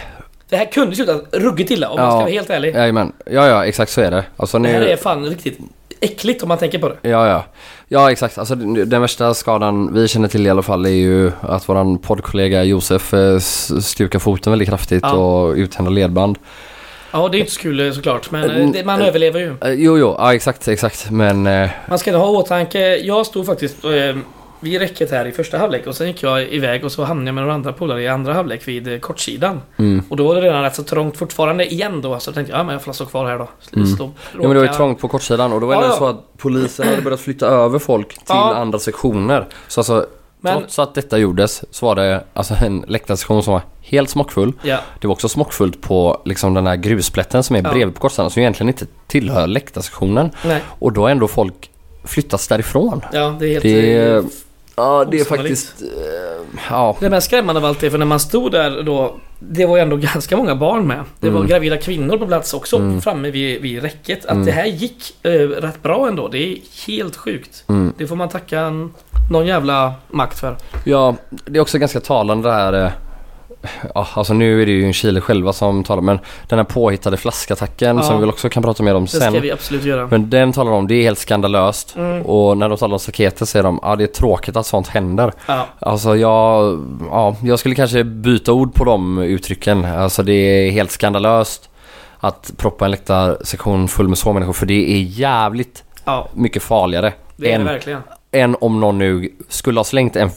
[0.50, 2.12] Det här kunde sluta ruggigt illa om man Ja.
[2.12, 2.76] ska vara helt ärlig.
[2.76, 3.12] jajamän.
[3.26, 4.26] Ja, ja, exakt så är det.
[4.38, 4.90] Alltså Det här nu...
[4.90, 5.60] är fan riktigt
[6.06, 7.10] äckligt om man tänker på det.
[7.10, 7.44] Ja, ja.
[7.88, 8.38] Ja, exakt.
[8.38, 12.64] Alltså den värsta skadan vi känner till i alla fall är ju att våran poddkollega
[12.64, 15.14] Josef eh, stukar foten väldigt kraftigt Ja.
[15.14, 16.38] och uthänder ledband.
[17.12, 19.56] Ja, det är inte så kul eh, såklart, men eh, det, man överlever ju.
[19.66, 21.12] Jo, jo, ja exakt, exakt.
[21.12, 21.44] Men
[21.90, 23.76] Man ska ha i åtanke, jag stod faktiskt
[24.66, 27.36] vid räcket här i första halvlek och sen gick jag iväg och så hamnade jag
[27.36, 29.62] med några andra polare i andra halvlek vid eh, kortsidan.
[29.78, 30.04] mm.
[30.10, 32.60] Och då var det redan rätt så trångt fortfarande igen då, så jag tänkte jag,
[32.60, 33.48] ja men jag får stå kvar här då.
[33.76, 33.88] Mm.
[33.88, 36.06] Stå, Ja men det var ju trångt på kortsidan och då var det Ja, så
[36.08, 38.56] att polisen hade börjat flytta över folk till Ja.
[38.56, 39.48] andra sektioner.
[39.68, 40.06] Så alltså,
[40.42, 44.54] Men, trots att detta gjordes så var det alltså en läktarsektion som var helt smockfull.
[44.64, 47.72] ja, Det var också smockfullt på liksom den här grusplätten som är Ja.
[47.72, 50.30] bredvid på kortsidan som egentligen inte tillhör läktarsektionen.
[50.80, 51.72] Och då har ändå folk
[52.04, 53.02] flyttats därifrån.
[53.14, 53.64] Ja, det är helt...
[53.64, 54.24] Det är, eh,
[54.76, 55.28] ja, det är osannolikt.
[55.70, 55.82] faktiskt...
[55.82, 56.98] eh, ja.
[57.00, 59.82] Det mest skrämmande av allt är för när man stod där då Det var ju
[59.82, 61.04] ändå ganska många barn med.
[61.20, 61.50] Det var Mm.
[61.50, 63.02] gravida kvinnor på plats också Mm.
[63.02, 64.26] framme vid, vid räcket.
[64.26, 64.46] Att Mm.
[64.46, 66.28] det här gick eh, rätt bra ändå.
[66.28, 66.58] Det är
[66.88, 67.64] helt sjukt.
[67.70, 67.94] Mm.
[67.98, 68.72] Det får man tacka
[69.32, 70.58] någon jävla makt för.
[70.84, 72.92] Ja, det är också ganska talande det här
[73.96, 77.98] ja, alltså nu är det ju Chile själva som talar men den här påhittade flaskattacken
[77.98, 78.04] Ja.
[78.04, 79.42] som vi väl också kan prata mer om Det ska sen.
[79.42, 80.08] vi absolut göra.
[80.08, 81.96] Men den talar de om, det är helt skandalöst.
[81.96, 82.22] Mm.
[82.22, 85.34] Och när de talar om staketet säger de, ja det är tråkigt att sånt händer.
[85.48, 85.66] Ja.
[85.80, 86.80] Alltså jag,
[87.12, 89.86] ja, jag skulle kanske byta ord på de uttrycken.
[89.86, 91.70] Alltså det är helt skandalöst
[92.20, 97.14] att proppa en läktarsektion full med så människor för det är jävligt ja, mycket farligare
[97.36, 98.02] det är det än, verkligen.
[98.36, 100.30] Än om någon nu skulle ha slängt en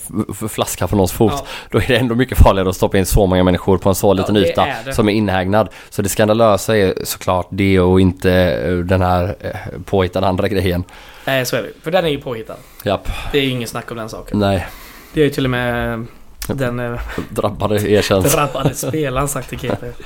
[0.48, 1.32] flaska på någons fot.
[1.36, 1.46] Ja.
[1.70, 4.12] Då är det ändå mycket farligare att stoppa in så många människor på en så
[4.12, 5.68] liten det yta är som är inhägnad.
[5.90, 9.50] Så det skandalösa är såklart det och inte eh, den här eh,
[9.84, 10.84] påhittade andra grejen.
[11.24, 11.68] Nej, så är det.
[11.82, 12.56] För den är ju påhittad.
[12.84, 14.38] Japp, Det är ju inget snack om den saken.
[14.38, 14.66] nej.
[15.12, 16.06] Det är ju till och med
[16.48, 18.32] den eh, Drabbade erkänns.
[18.34, 19.86] drabbade spelaren sagt till GP.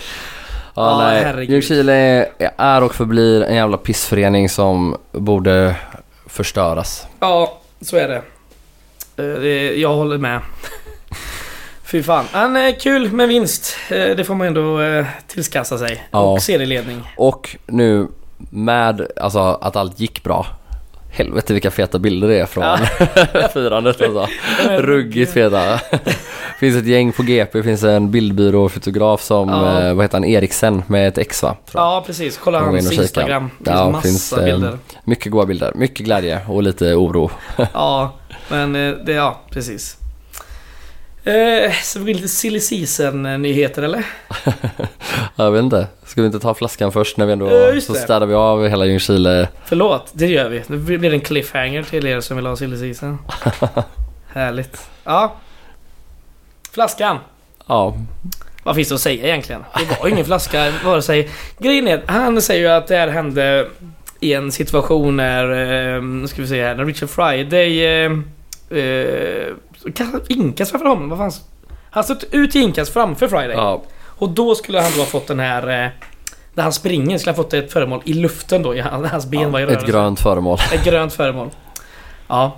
[0.75, 1.25] Ja, Ja, nej.
[1.25, 1.51] herregud.
[1.51, 2.27] Ljungskile är,
[2.57, 5.77] är och förblir en jävla pissförening som borde
[6.27, 7.07] förstöras.
[7.21, 8.23] Ja, så är det.
[9.17, 10.41] Eh, jag håller med.
[11.85, 12.53] Fy fan.
[12.53, 13.77] Men kul med vinst.
[13.91, 16.09] Eh, det får man ändå eh, tillskassa sig.
[16.11, 16.21] Ja.
[16.21, 17.03] Och serieledning.
[17.17, 18.09] Och nu
[18.51, 20.47] med alltså, att allt gick bra.
[21.15, 22.65] Helvete vilka feta bilder det är från
[23.53, 24.27] firandet alltså.
[24.79, 25.81] Ruggigt feta.
[26.59, 29.81] finns ett gäng på GP, finns en bildbyråfotograf som, Ja.
[29.83, 31.57] eh, vad heter han, Eriksen med ett X va?
[31.75, 32.39] Ja, precis.
[32.39, 33.03] Kolla hans och.
[33.03, 33.51] Instagram.
[33.59, 34.79] Det finns Ja, massa finns, eh, bilder.
[35.05, 37.31] Mycket goda bilder, mycket glädje och lite oro.
[37.73, 38.13] Ja,
[38.49, 39.97] men eh, det, ja, precis.
[41.25, 44.07] Eh, så vi går in lite silly season-nyheter eller?
[45.37, 47.49] Jag vet inte, ska vi inte ta flaskan först när vi ändå,
[47.81, 47.99] så det.
[47.99, 49.49] städar vi av hela Ljungskile.
[49.65, 50.63] Förlåt, det gör vi.
[50.67, 53.19] Det blir en cliffhanger till er som vill ha silly season.
[54.33, 54.91] Härligt.
[55.05, 55.35] Ja.
[56.73, 57.19] Flaskan.
[57.67, 57.97] Ja,
[58.63, 59.65] Vad finns det att säga egentligen?
[59.79, 61.31] Det var ingen flaska vare sig...
[61.59, 63.67] Grejen är, han säger ju att det här hände
[64.21, 65.51] i en situation när...
[65.97, 66.75] Eh, nu ska vi se här.
[66.75, 68.07] När Richard Friday...
[68.73, 71.09] Eh, eh, inkast framför honom.
[71.09, 71.33] Vad fan?
[71.91, 73.57] Han stod ut i inkast framför Friday.
[73.57, 75.85] ja, Och då skulle han då ha fått den här...
[75.85, 75.91] Eh,
[76.55, 78.75] där han springer skulle han fått ett föremål i luften då.
[79.11, 79.87] Hans ben var i ett rörelse.
[79.87, 80.59] grönt föremål.
[80.75, 81.51] Ett grönt föremål.
[82.29, 82.57] Ja.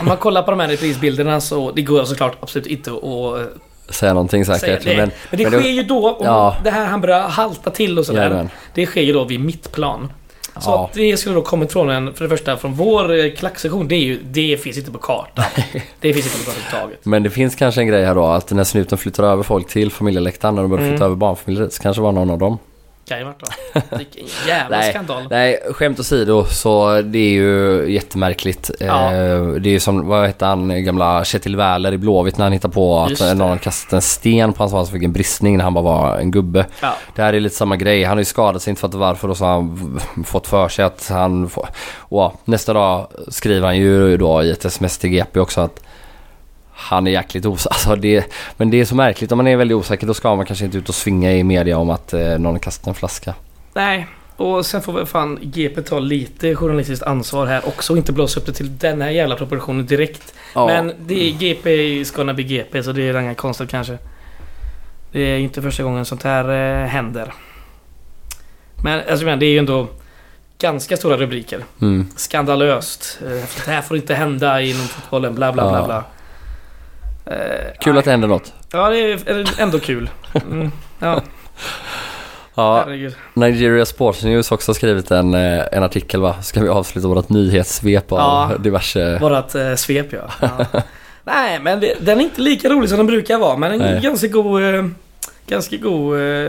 [0.00, 4.14] Om man kollar på de här reprisbilderna så det går såklart absolut inte att Säga
[4.14, 4.84] någonting säga säkert.
[4.84, 4.96] det.
[4.96, 6.56] Men, men, det men sker ju då, om Ja.
[6.64, 8.20] det här han börjar halta till och sådär.
[8.22, 8.50] Jajamän.
[8.74, 10.12] Det sker ju då vid mittplan.
[10.60, 10.90] Så Ja.
[10.94, 13.98] det skulle då kommit från en, för det första från vår eh, klacksektion, det är
[14.04, 15.44] ju, det finns inte på kartan.
[16.00, 17.04] det finns inte på kartan överhuvudtaget.
[17.04, 19.90] Men det finns kanske en grej här då att när snuten flyttar över folk till
[19.90, 20.92] familjeläktaren när de börjar Mm.
[20.94, 22.58] flytta över barnfamiljer så kanske det var någon av dem.
[23.12, 23.96] Kan ju varit då.
[23.98, 24.90] Vilken jävla Nej.
[24.90, 25.22] skandal.
[25.30, 28.70] Nej, skämt åsido så det är ju jättemärkligt.
[28.80, 29.12] Ja.
[29.12, 32.52] Eh, Det är ju som, vad hette han, gamla Kjetil Wähler i Blåvitt när han
[32.52, 35.64] hittar på att någon kastat en sten på hans man som fick en bristning när
[35.64, 36.66] han bara var en gubbe.
[36.80, 36.94] Ja.
[37.14, 38.04] Det här är lite samma grej.
[38.04, 40.84] Han har ju skadat sig, inte fattat varför och så har han fått för sig
[40.84, 41.68] att han får...
[41.96, 45.80] Och nästa dag skriver han ju då i ett sms till GP också att
[46.82, 47.70] han är jäkligt osäker.
[47.74, 48.24] Alltså det,
[48.56, 49.32] men det är så märkligt.
[49.32, 51.78] Om man är väldigt osäker då ska man kanske inte ut och svinga i media
[51.78, 53.34] om att eh, någon kastat en flaska.
[53.74, 54.06] Nej.
[54.36, 58.40] Och sen får väl fan GP ta lite journalistiskt ansvar här också och inte blåsa
[58.40, 60.34] upp det till den här jävla proportionen direkt.
[60.54, 60.66] Ja.
[60.66, 63.98] Men det är GP is gonna be GP så det är inga konstigt kanske.
[65.12, 66.44] Det är inte första gången sånt här
[66.82, 67.32] eh, händer.
[68.84, 69.86] Men alltså, men det är ju ändå
[70.58, 71.64] ganska stora rubriker.
[71.80, 72.06] Mm.
[72.16, 73.18] Skandalöst.
[73.22, 73.28] Eh,
[73.66, 75.34] Det här får inte hända inom fotbollen.
[75.34, 75.84] Bla bla bla Ja.
[75.84, 75.96] bla.
[75.96, 76.02] Eh,
[77.80, 77.98] Kul nej.
[77.98, 78.52] att det händer något.
[78.72, 80.10] Ja, det är ändå kul.
[80.50, 81.22] Mm, ja,
[82.54, 83.14] Ja, herregud.
[83.34, 86.42] Nigeria Sports News också har skrivit en, eh, en artikel va?
[86.42, 88.50] Ska vi avsluta vårt nyhetssvep av Ja.
[88.58, 89.18] diverse...
[89.18, 90.30] Vårat eh, svep ja.
[90.72, 90.82] ja.
[91.24, 93.56] Nej, men det, den är inte lika rolig som den brukar vara.
[93.56, 94.62] Men en ganska god...
[94.74, 94.84] Eh,
[95.46, 96.20] ganska god...
[96.20, 96.46] Eh,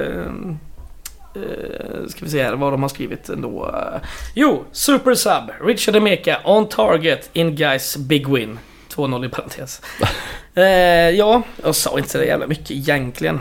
[1.35, 3.65] eh, ska vi se här vad de har skrivit ändå.
[3.65, 3.99] Eh,
[4.33, 5.51] jo, Super Sub.
[5.65, 8.59] Richard Emeka on target in guys big win.
[8.95, 9.81] 2-0 i parentes.
[10.55, 10.63] eh,
[11.09, 13.39] ja, jag sa inte så jävla mycket egentligen.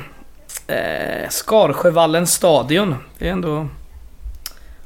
[0.67, 2.95] Eh, Skarsjövallens stadion.
[3.19, 3.69] Det är ändå...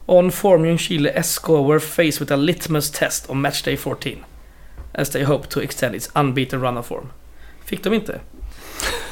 [0.08, 4.12] On form Ljungskile SK were faced with a litmus test on matchday 14.
[4.92, 7.08] As they hope to extend its unbeaten run of form.
[7.64, 8.20] Fick de inte.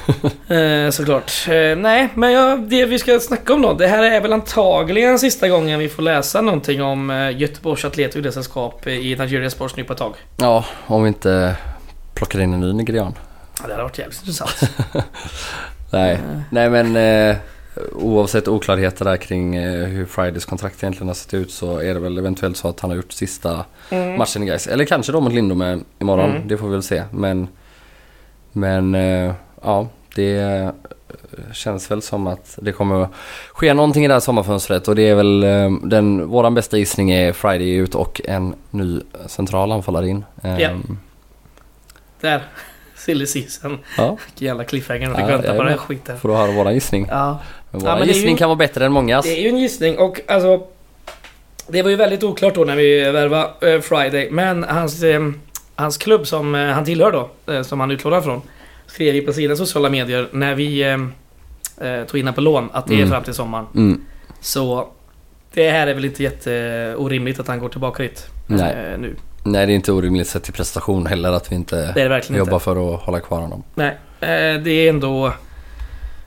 [0.49, 1.33] eh, såklart.
[1.49, 3.73] Eh, nej, men ja, det vi ska snacka om då.
[3.73, 8.11] Det här är väl antagligen sista gången vi får läsa någonting om eh, Göteborgs Atlet
[8.11, 10.15] och idrottssällskap i Nigeria Sports nu på ett tag.
[10.37, 11.57] Ja, om vi inte
[12.15, 13.15] plockar in en ny nigerian.
[13.61, 14.61] Ja, det hade varit jävligt intressant.
[15.91, 16.19] Nej,
[16.51, 17.37] nej men eh,
[17.93, 22.19] oavsett oklarheter där kring hur Fridays kontrakt egentligen har sett ut så är det väl
[22.19, 24.19] eventuellt så att han har gjort sista Mm.
[24.19, 24.67] matchen i guys.
[24.67, 26.49] Eller kanske då mot Lindome imorgon, Mm.
[26.49, 27.03] det får vi väl se.
[27.11, 27.49] Men,
[28.53, 28.95] men
[29.65, 30.69] ja, det eh,
[31.53, 33.09] känns väl som att det kommer
[33.53, 37.11] ske någonting i det här sommarfönstret och det är väl eh, den, våran bästa gissning
[37.11, 40.25] är Friday ut och en ny central anfallare in.
[40.43, 40.49] Ja.
[40.49, 40.99] Ehm,
[42.21, 42.43] Där.
[42.97, 43.79] silly season.
[43.97, 45.09] Ja, jävla cliffhanger.
[45.09, 46.19] Ja, fick vänta på den här skiten.
[46.19, 47.07] får du höra våran gissning.
[47.11, 47.39] Ja.
[47.71, 49.25] Men Ja, våran men det är gissning ju- kan vara bättre än mångas.
[49.25, 50.63] Det är ju en gissning och alltså...
[51.69, 54.31] Det var ju väldigt oklart då när vi värvade eh, Friday.
[54.31, 55.21] Men hans, eh,
[55.75, 58.43] hans klubb som eh, han tillhör då, eh, som han utlånad från,
[58.95, 62.95] skrev på sina sociala medier när vi eh, eh, tog in på lån att det
[62.95, 63.11] är Mm.
[63.11, 63.67] fram till sommaren.
[63.75, 64.01] Mm.
[64.41, 64.89] Så
[65.55, 68.73] det här är väl inte jätteorimligt att han går tillbaka dit Nej.
[68.93, 69.17] eh, nu.
[69.45, 72.39] Nej, det är inte orimligt sett till prestation heller att vi Det inte det verkligen
[72.39, 72.65] jobbar inte.
[72.65, 73.63] för att hålla kvar honom.
[73.75, 75.33] Nej, eh, det är ändå...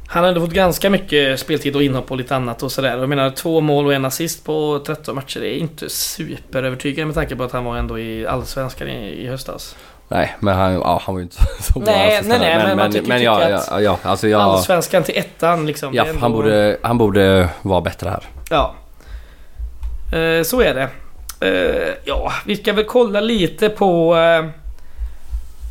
[0.09, 2.97] Han har ändå fått ganska mycket speltid och inhopp och lite annat och sådär.
[2.97, 5.39] Jag menar två mål och en assist på 13 matcher.
[5.39, 9.27] Det är inte superövertygande med tanke på att han var ändå i Allsvenskan i, i
[9.27, 9.75] höstas.
[10.09, 11.91] Nej, men han, ja, han var ju inte så bra.
[11.93, 14.41] Nej, nej, nej, men, men man tycker- men tycker ja, att- ja, ja, alltså jag...
[14.41, 15.93] Allsvenskan till ettan liksom.
[15.93, 18.23] Ja, han borde, han borde vara bättre här.
[18.49, 18.73] Ja.
[20.17, 20.89] Eh, så är det.
[21.47, 24.15] Eh, ja, vi ska väl kolla lite på...
[24.17, 24.45] Eh,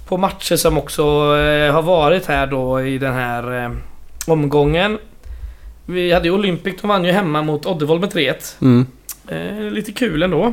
[0.09, 1.03] på matcher som också
[1.39, 3.71] eh, har varit här då i den här eh,
[4.27, 4.99] omgången.
[5.87, 8.35] Vi hade ju Olympic, de vann ju hemma mot Oddevold med 3-1.
[8.63, 8.87] Mm.
[9.29, 10.53] Eh, lite kul ändå.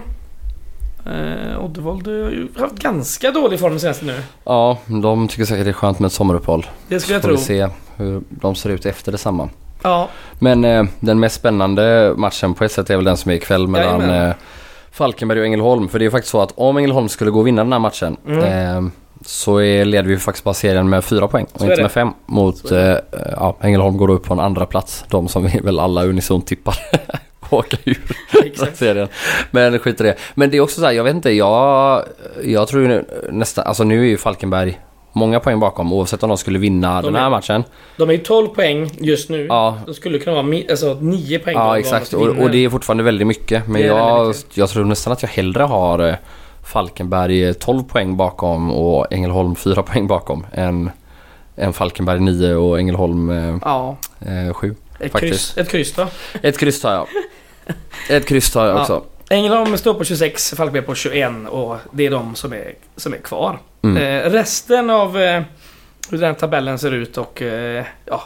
[1.06, 4.20] Eh, Oddevold har ju haft ganska dålig form senaste nu.
[4.44, 6.66] Ja, de tycker säkert det är skönt med ett sommaruppehåll.
[6.88, 7.44] Det skulle jag Får vi tro.
[7.44, 9.50] se hur de ser ut efter detsamma.
[9.84, 10.08] Ja,
[10.40, 13.68] Men eh, den mest spännande matchen på ett sätt är väl den som är ikväll
[13.68, 14.34] mellan eh,
[14.92, 15.90] Falkenberg och Ängelholm.
[15.90, 18.18] För det är faktiskt så att om Ängelholm skulle gå och vinna den här matchen
[18.28, 18.44] Mm.
[18.86, 18.92] eh,
[19.26, 22.10] så är, leder vi faktiskt bara serien med fyra poäng och Så inte med fem.
[22.26, 22.98] Mot Så eh,
[23.32, 25.06] ja, Ängelholm går då upp på en andra plats.
[25.10, 26.76] De som vi väl alla unisont tippar
[27.56, 29.08] åka ur serien.
[29.52, 30.16] Men skit i det.
[30.36, 32.04] Men det är också så här, jag vet inte, jag,
[32.44, 34.80] jag tror ju nästan, alltså nu är ju Falkenberg
[35.16, 37.64] många poäng bakom oavsett om de skulle vinna De den är- här matchen.
[37.98, 39.46] De är ju 12 poäng just nu.
[39.46, 41.56] Ja, De skulle kunna vara alltså, 9 poäng.
[41.56, 43.68] Ja exakt och, och det är fortfarande väldigt mycket.
[43.68, 44.58] Men jag, mycket.
[44.58, 46.16] jag tror nästan att jag hellre har eh,
[46.64, 50.92] Falkenberg eh, 12 poäng bakom och Ängelholm 4 poäng bakom än,
[51.56, 53.98] än Falkenberg 9 och Ängelholm eh, Ja,
[54.48, 54.76] eh, 7.
[55.00, 55.32] ett Faktiskt.
[55.34, 56.08] kryss, ett kryss då.
[56.42, 57.08] Ett kryss tar jag.
[58.10, 58.82] Ett kryss tar jag Ja.
[58.82, 59.04] också.
[59.30, 63.18] Ängelholm står på 26, Falkenberg på 21 och det är de som är, som är
[63.18, 63.60] kvar.
[63.84, 63.98] Mm.
[63.98, 65.42] Eh, resten av eh,
[66.10, 68.24] hur den här tabellen ser ut och eh, ja,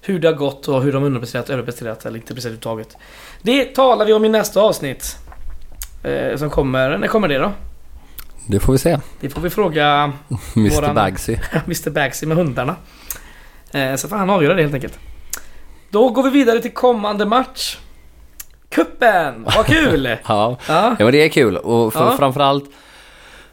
[0.00, 2.96] hur det har gått och hur de underpresterat, överpresterat eller inte presterat överhuvudtaget.
[3.42, 5.16] Det talar vi om i nästa avsnitt.
[6.04, 7.52] Eh, som kommer, när kommer det då?
[8.46, 8.98] Det får vi se.
[9.20, 10.12] Det får vi fråga
[10.56, 11.36] Mr Våran- Bagsy.
[11.66, 12.76] Mr Bagsy med hundarna.
[13.72, 14.98] Eh, så får han avgöra det helt enkelt.
[15.90, 17.78] Då går vi vidare till kommande match.
[18.74, 19.46] Kuppen!
[19.56, 20.16] Vad kul!
[20.28, 20.56] Ja.
[20.68, 20.96] ja.
[20.98, 22.16] men det är kul och för, Ja.
[22.18, 22.64] framförallt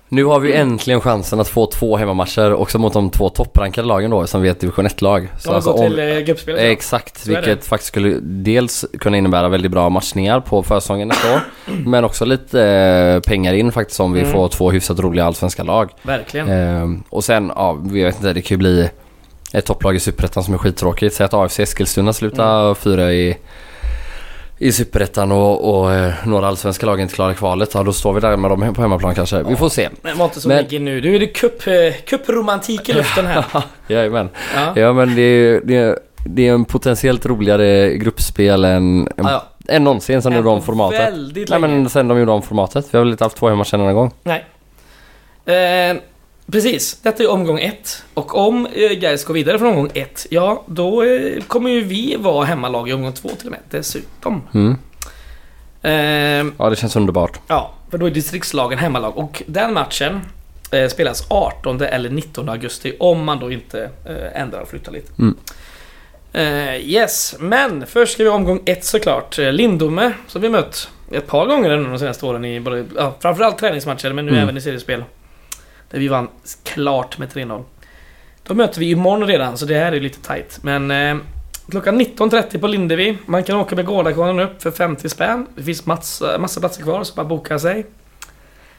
[0.10, 4.12] nu har vi äntligen chansen att få två hemmamatcher också mot de två topprankade lagen
[4.12, 5.28] då som vi är ett division 1-lag.
[5.44, 6.62] De har gått till eh, gruppspelet.
[6.62, 6.68] ja.
[6.68, 11.40] Exakt, Så vilket faktiskt skulle dels kunna innebära väldigt bra matchningar på försäsongen nästa år.
[11.86, 14.32] men också lite eh, pengar in faktiskt om vi Mm.
[14.32, 15.92] får två hyfsat roliga allsvenska lag.
[16.02, 16.50] Verkligen.
[16.50, 18.90] Ehm, och sen, ja, vi vet inte, det kan ju bli
[19.54, 21.16] ett topplag i Superettan som är skittråkigt.
[21.16, 22.76] Säg att AFC Eskilstuna slutar Mm.
[22.76, 23.38] fyra i,
[24.62, 27.74] i Superettan och, och eh, några allsvenska lag inte klarar kvalet.
[27.74, 29.44] Ja, då står vi där med dem på hemmaplan kanske.
[29.44, 29.90] Vi får se.
[30.02, 31.02] Men var inte så Men- nu.
[31.02, 31.74] Nu är det cup, eh,
[32.06, 33.46] cupromantik i luften här.
[33.88, 34.30] Jajamän.
[34.56, 34.74] Ja.
[34.82, 39.44] Ja men det är, det, är, det är en potentiellt roligare gruppspel än, Ja, ja.
[39.74, 41.00] än någonsin sen de gjorde om formatet.
[41.02, 41.74] Väldigt Nej länge.
[41.76, 42.86] men sen de gjorde om formatet.
[42.92, 44.12] Vi har väl inte haft två hemmamatcher en gång.
[44.24, 44.46] Nej.
[45.46, 45.98] Eh,
[46.52, 47.00] precis.
[47.02, 48.04] Detta är omgång ett.
[48.14, 52.16] Och om eh, Gais går vidare från omgång ett, ja då eh, kommer ju vi
[52.20, 53.60] vara hemmalag i omgång två till och med.
[53.70, 54.42] Dessutom.
[54.54, 54.76] Mm.
[55.82, 57.40] Eh, Ja det känns underbart.
[57.48, 59.18] ja, för då är distriktslagen hemmalag.
[59.18, 60.20] Och den matchen
[60.72, 65.12] eh, spelas 18 eller 19 augusti om man då inte eh, ändrar och flyttar lite.
[65.20, 65.36] Mm.
[66.34, 69.38] Eh, yes, men först ska vi omgång ett såklart.
[69.38, 74.14] Lindome, som vi mött ett par gånger de senaste åren i både, ja, framförallt träningsmatcher
[74.14, 74.44] men nu Mm.
[74.44, 75.04] även i seriespel.
[75.92, 76.28] Där vi vann
[76.64, 77.64] klart med 3-0.
[78.44, 80.60] Då möter vi imorgon redan så det här är lite tight.
[80.64, 81.18] Men eh,
[81.70, 83.18] klockan 19.30 på Lindevi.
[83.26, 85.48] Man kan åka med Gårdakvarnen upp för 50 spänn.
[85.56, 87.86] Det finns massa, eh, massa platser kvar så bara boka sig.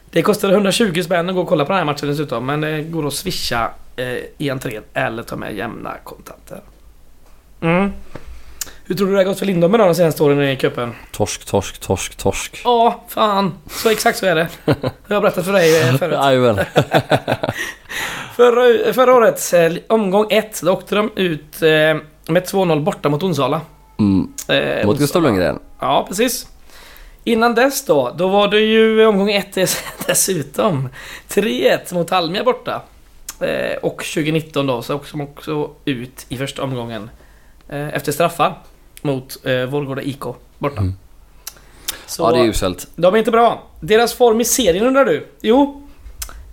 [0.09, 2.45] Det kostar 120 spänn att gå och kolla på den här matchen dessutom.
[2.45, 6.61] Men det går att swisha eh, i entrén eller ta med jämna kontanter.
[7.61, 7.91] Mm.
[8.93, 10.93] Hur tror du det har gått för Lindome då de senaste åren i cupen?
[11.11, 12.61] Torsk, torsk, torsk, torsk.
[12.63, 13.53] Ja, fan.
[13.69, 14.47] Så exakt så är det.
[14.65, 16.13] Det har jag berättat för dig eh, förut.
[16.23, 16.55] Jajamän.
[18.35, 22.03] Förra, förra året, eh, omgång ett, då åkte de ut eh, med
[22.45, 23.61] 2-0 borta mot Onsala.
[23.99, 24.33] Mm.
[24.47, 24.97] Eh, Mot.
[24.97, 25.59] Gustav Lundgren.
[25.79, 26.47] Ja, precis.
[27.23, 30.89] Innan dess då, då var det ju omgång ett dess- dessutom.
[31.29, 32.81] 3-1 mot Almia borta.
[33.39, 37.09] Eh, och 2019 då, så åkte de också ut i första omgången.
[37.69, 38.57] Eh, efter straffar.
[39.03, 40.23] Mot eh, Vårgårda IK
[40.57, 40.81] borta.
[40.81, 40.93] Mm.
[42.05, 42.87] Så Ja det är uselt.
[42.95, 43.63] de är inte bra.
[43.79, 45.27] Deras form i serien undrar du?
[45.41, 45.87] Jo.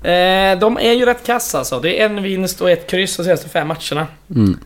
[0.02, 1.80] Eh, de är ju rätt kassa alltså.
[1.80, 4.06] Det är en vinst och ett kryss de senaste fem matcherna.
[4.34, 4.58] Mm.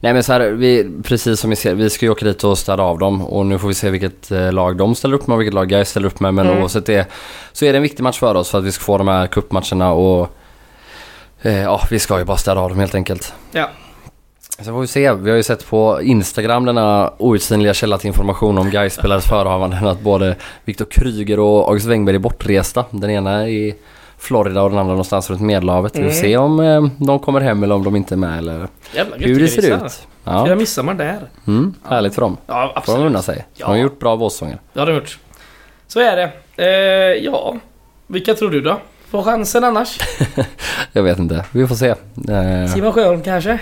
[0.00, 2.58] Nej men så här, vi, precis som vi ser, vi ska ju åka dit och
[2.58, 5.34] städa av dem och nu får vi se vilket eh, lag de ställer upp med
[5.34, 6.34] och vilket lag Gais ställer upp med.
[6.34, 6.62] Men Mm.
[6.62, 7.06] oavsett det
[7.52, 9.26] så är det en viktig match för oss för att vi ska få de här
[9.26, 10.36] cupmatcherna och
[11.42, 13.32] eh, ja, vi ska ju bara städa av dem helt enkelt.
[13.52, 13.70] Ja.
[14.58, 15.12] Så får vi se.
[15.12, 19.86] Vi har ju sett på Instagram denna outsinliga källa till information om Gais spelares förehavanden
[19.86, 22.84] att både Viktor Kryger och August Wengberg är bortresta.
[22.90, 23.74] Den ena i
[24.18, 25.96] Florida och den andra någonstans runt Medelhavet.
[25.96, 26.12] Vi Mm.
[26.12, 29.16] får se om eh, de kommer hem eller om de inte är med eller Jävla
[29.16, 29.86] hur det ser göttegrisar.
[29.86, 30.06] ut.
[30.24, 30.48] Ja.
[30.48, 30.54] Ja.
[30.56, 31.18] midsommar där.
[31.46, 32.36] Mm, härligt för dem.
[32.46, 33.06] Ja, Får de absolut.
[33.06, 33.46] unna sig.
[33.54, 33.66] Ja.
[33.66, 34.58] De har gjort bra vårsäsonger.
[34.72, 35.18] Det har de gjort.
[35.88, 36.30] Så är det.
[36.56, 37.56] Eh, ja,
[38.06, 38.78] vilka tror du då?
[39.10, 39.98] Får chansen annars?
[40.92, 41.44] Jag vet inte.
[41.52, 41.88] Vi får se.
[41.88, 43.58] Eh, Simon Sjöholm kanske?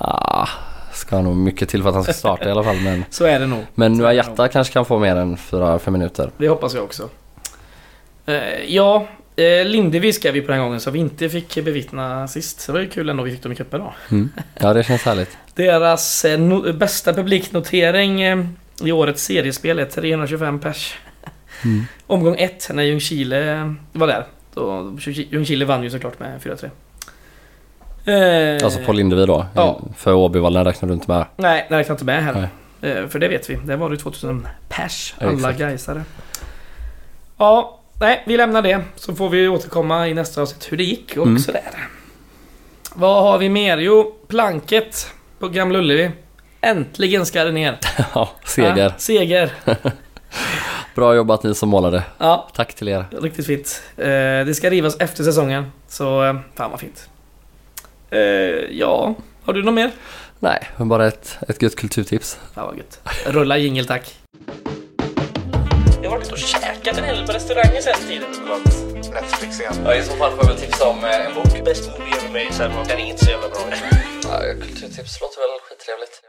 [0.00, 0.48] Ja,
[0.92, 2.76] ska nog mycket till för att han ska starta i alla fall.
[2.80, 3.64] Men, Så är det nog.
[3.74, 6.30] men det Nuajata kanske kan få mer än 4-5 minuter.
[6.36, 7.08] Det hoppas jag också.
[8.26, 8.34] Eh,
[8.66, 12.60] ja, eh, Lindevi skrev vi på den gången så vi inte fick bevittna sist.
[12.60, 13.94] Så det var ju kul ändå vi fick dem i cupen då.
[14.10, 14.30] Mm.
[14.60, 15.36] Ja, det känns härligt.
[15.54, 18.44] Deras eh, no- bästa publiknotering eh,
[18.84, 20.94] i årets seriespel är 325 pers.
[21.64, 21.84] Mm.
[22.06, 24.24] Omgång 1 när Ljungskile eh, var där.
[24.54, 26.70] Då, Ljungskile vann ju såklart med 4-3.
[28.04, 29.46] Eh, Alltså på Lindevi då.
[29.54, 29.80] Ja.
[29.96, 31.26] För Åbyvallen räknar du inte med.
[31.36, 32.48] Nej, det räknar inte med här.
[32.80, 32.92] Nej.
[32.92, 33.54] Eh, För det vet vi.
[33.54, 35.14] Det var det 2000 pers.
[35.20, 35.58] Alla exakt.
[35.58, 36.02] gaisare.
[37.38, 38.80] Ja, nej, vi lämnar det.
[38.96, 41.38] Så får vi återkomma i nästa avsnitt hur det gick och Mm.
[41.38, 41.62] sådär.
[42.94, 43.78] Vad har vi mer?
[43.78, 45.06] Jo, planket
[45.38, 46.10] på Gamla Ullevi.
[46.60, 47.78] Äntligen ska det ner.
[48.14, 48.76] ja, seger.
[48.76, 49.52] Ja, seger.
[50.94, 52.02] Bra jobbat ni som målade.
[52.18, 53.04] Ja, Tack till er.
[53.22, 53.82] riktigt fint.
[53.96, 54.04] Eh,
[54.46, 55.72] Det ska rivas efter säsongen.
[55.88, 57.08] Så, eh, fan vad fint.
[58.12, 58.18] Eh,
[58.70, 59.90] Ja, har du något mer?
[60.38, 62.38] Nej, men bara ett, ett gött kulturtips.
[62.54, 63.00] Ja, vad gött.
[63.26, 64.14] Rulla jingel tack.
[66.02, 68.28] Jag har varit och käkat en hel på restauranger sen tiden.
[69.14, 69.74] Netflix igen.
[69.84, 71.64] Ja, i så fall får jag väl tipsa om eh, en bok.
[71.64, 73.58] Bäst movie ever made, sen var den inte så jävla bra.
[74.22, 76.22] Ja, kulturtips låter väl skittrevligt.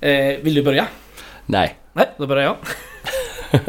[0.00, 0.86] Eh, vill du börja?
[1.46, 1.78] Nej.
[1.92, 2.56] Nej, då börjar jag.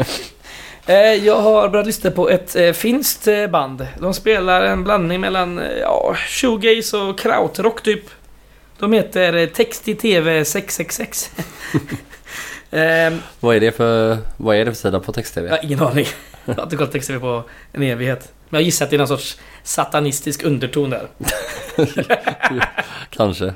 [0.89, 3.87] eh, jag har börjat lyssna på ett eh, finskt eh, band.
[3.99, 8.03] De spelar en blandning mellan ja, shoegaze och krautrock typ.
[8.79, 11.31] De heter eh, Texti TV 666.
[12.71, 15.47] eh, Vad är det för, vad är det för sida på text-tv?
[15.47, 16.05] jag har ingen aning.
[16.45, 18.31] Jag har inte kollat text-tv på en evighet.
[18.49, 21.07] Men jag gissar att det är någon sorts satanistisk underton där.
[23.09, 23.53] Kanske.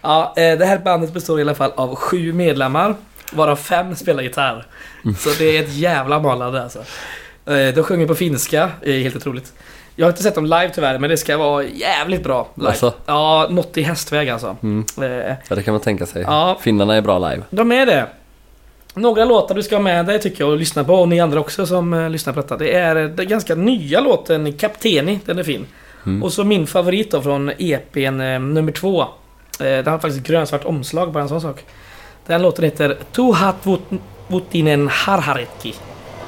[0.00, 2.94] Ja, det här bandet består i alla fall av sju medlemmar.
[3.34, 4.66] Varav fem spelar gitarr.
[5.18, 6.78] Så det är ett jävla malande alltså.
[7.46, 9.52] Eh, De sjunger på finska, det är helt otroligt.
[9.96, 12.68] Jag har inte sett dem live tyvärr, men det ska vara jävligt bra live.
[12.68, 12.92] Alltså?
[13.06, 14.56] Ja, något i hästväg alltså.
[14.62, 14.84] Mm.
[15.02, 16.22] Eh, Ja, det kan man tänka sig.
[16.22, 16.58] Ja.
[16.60, 17.42] Finnarna är bra live.
[17.50, 18.06] De är det.
[18.94, 21.40] Några låtar du ska ha med dig tycker jag och lyssna på, och ni andra
[21.40, 22.56] också som eh, lyssnar på detta.
[22.56, 25.66] Det är eh, den ganska nya låten Kapteni, den är fin.
[26.06, 26.22] Mm.
[26.22, 29.00] Och så min favorit då från EPn eh, nummer två.
[29.02, 29.06] Eh,
[29.58, 31.64] den har faktiskt grönsvart omslag, bara en sån sak.
[32.26, 33.98] Den låten heter Tuhat Vut-
[34.28, 35.74] Vutinen Harharetki.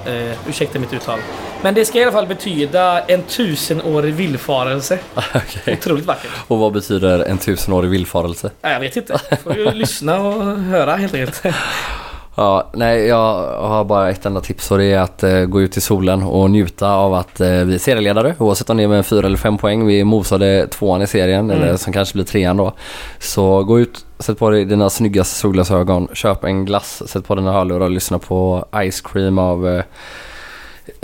[0.07, 1.19] Eh, ursäkta mitt uttal.
[1.63, 4.99] Men det ska i alla fall betyda en tusenårig villfarelse.
[5.15, 5.75] Okej.
[5.81, 6.31] Otroligt vackert.
[6.49, 8.51] Och vad betyder en tusenårig villfarelse?
[8.63, 9.21] Nej, jag vet inte.
[9.43, 11.43] Får ju lyssna och höra helt enkelt.
[12.37, 15.77] Ja, nej jag har bara ett enda tips och det är att eh, gå ut
[15.77, 19.07] i solen och njuta av att eh, vi är serieledare oavsett om det är med
[19.07, 19.87] fyra eller fem poäng.
[19.87, 21.63] Vi mosade tvåan i serien Mm.
[21.63, 22.73] eller som kanske blir trean då.
[23.19, 27.53] Så gå ut, sätt på dig dina snyggaste solglasögon, köp en glass, sätt på dina
[27.53, 29.85] hörlurar och lyssna på Ice Cream av eh,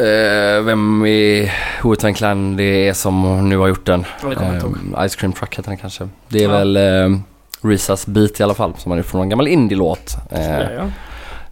[0.07, 1.51] eh, vem i
[1.83, 4.05] Wu-Tang Clan det är som nu har gjort den.
[4.23, 6.09] Eh, Ice Cream Truck heter den kanske.
[6.29, 6.59] Det är Ja.
[6.59, 7.19] väl eh,
[7.63, 10.17] Risas Beat i alla fall som man är från en gammal indie-låt.
[10.31, 10.83] Eh, Ja, ja.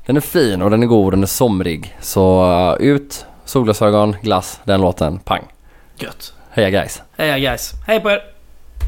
[0.09, 1.97] Den är fin och den är god och den är somrig.
[2.01, 5.45] Så uh, ut, solglasögon, glass, den låten, pang.
[5.97, 6.33] Gött.
[6.51, 7.03] Heja guys!
[7.17, 7.73] Hej guys.
[7.87, 8.38] Hej på er.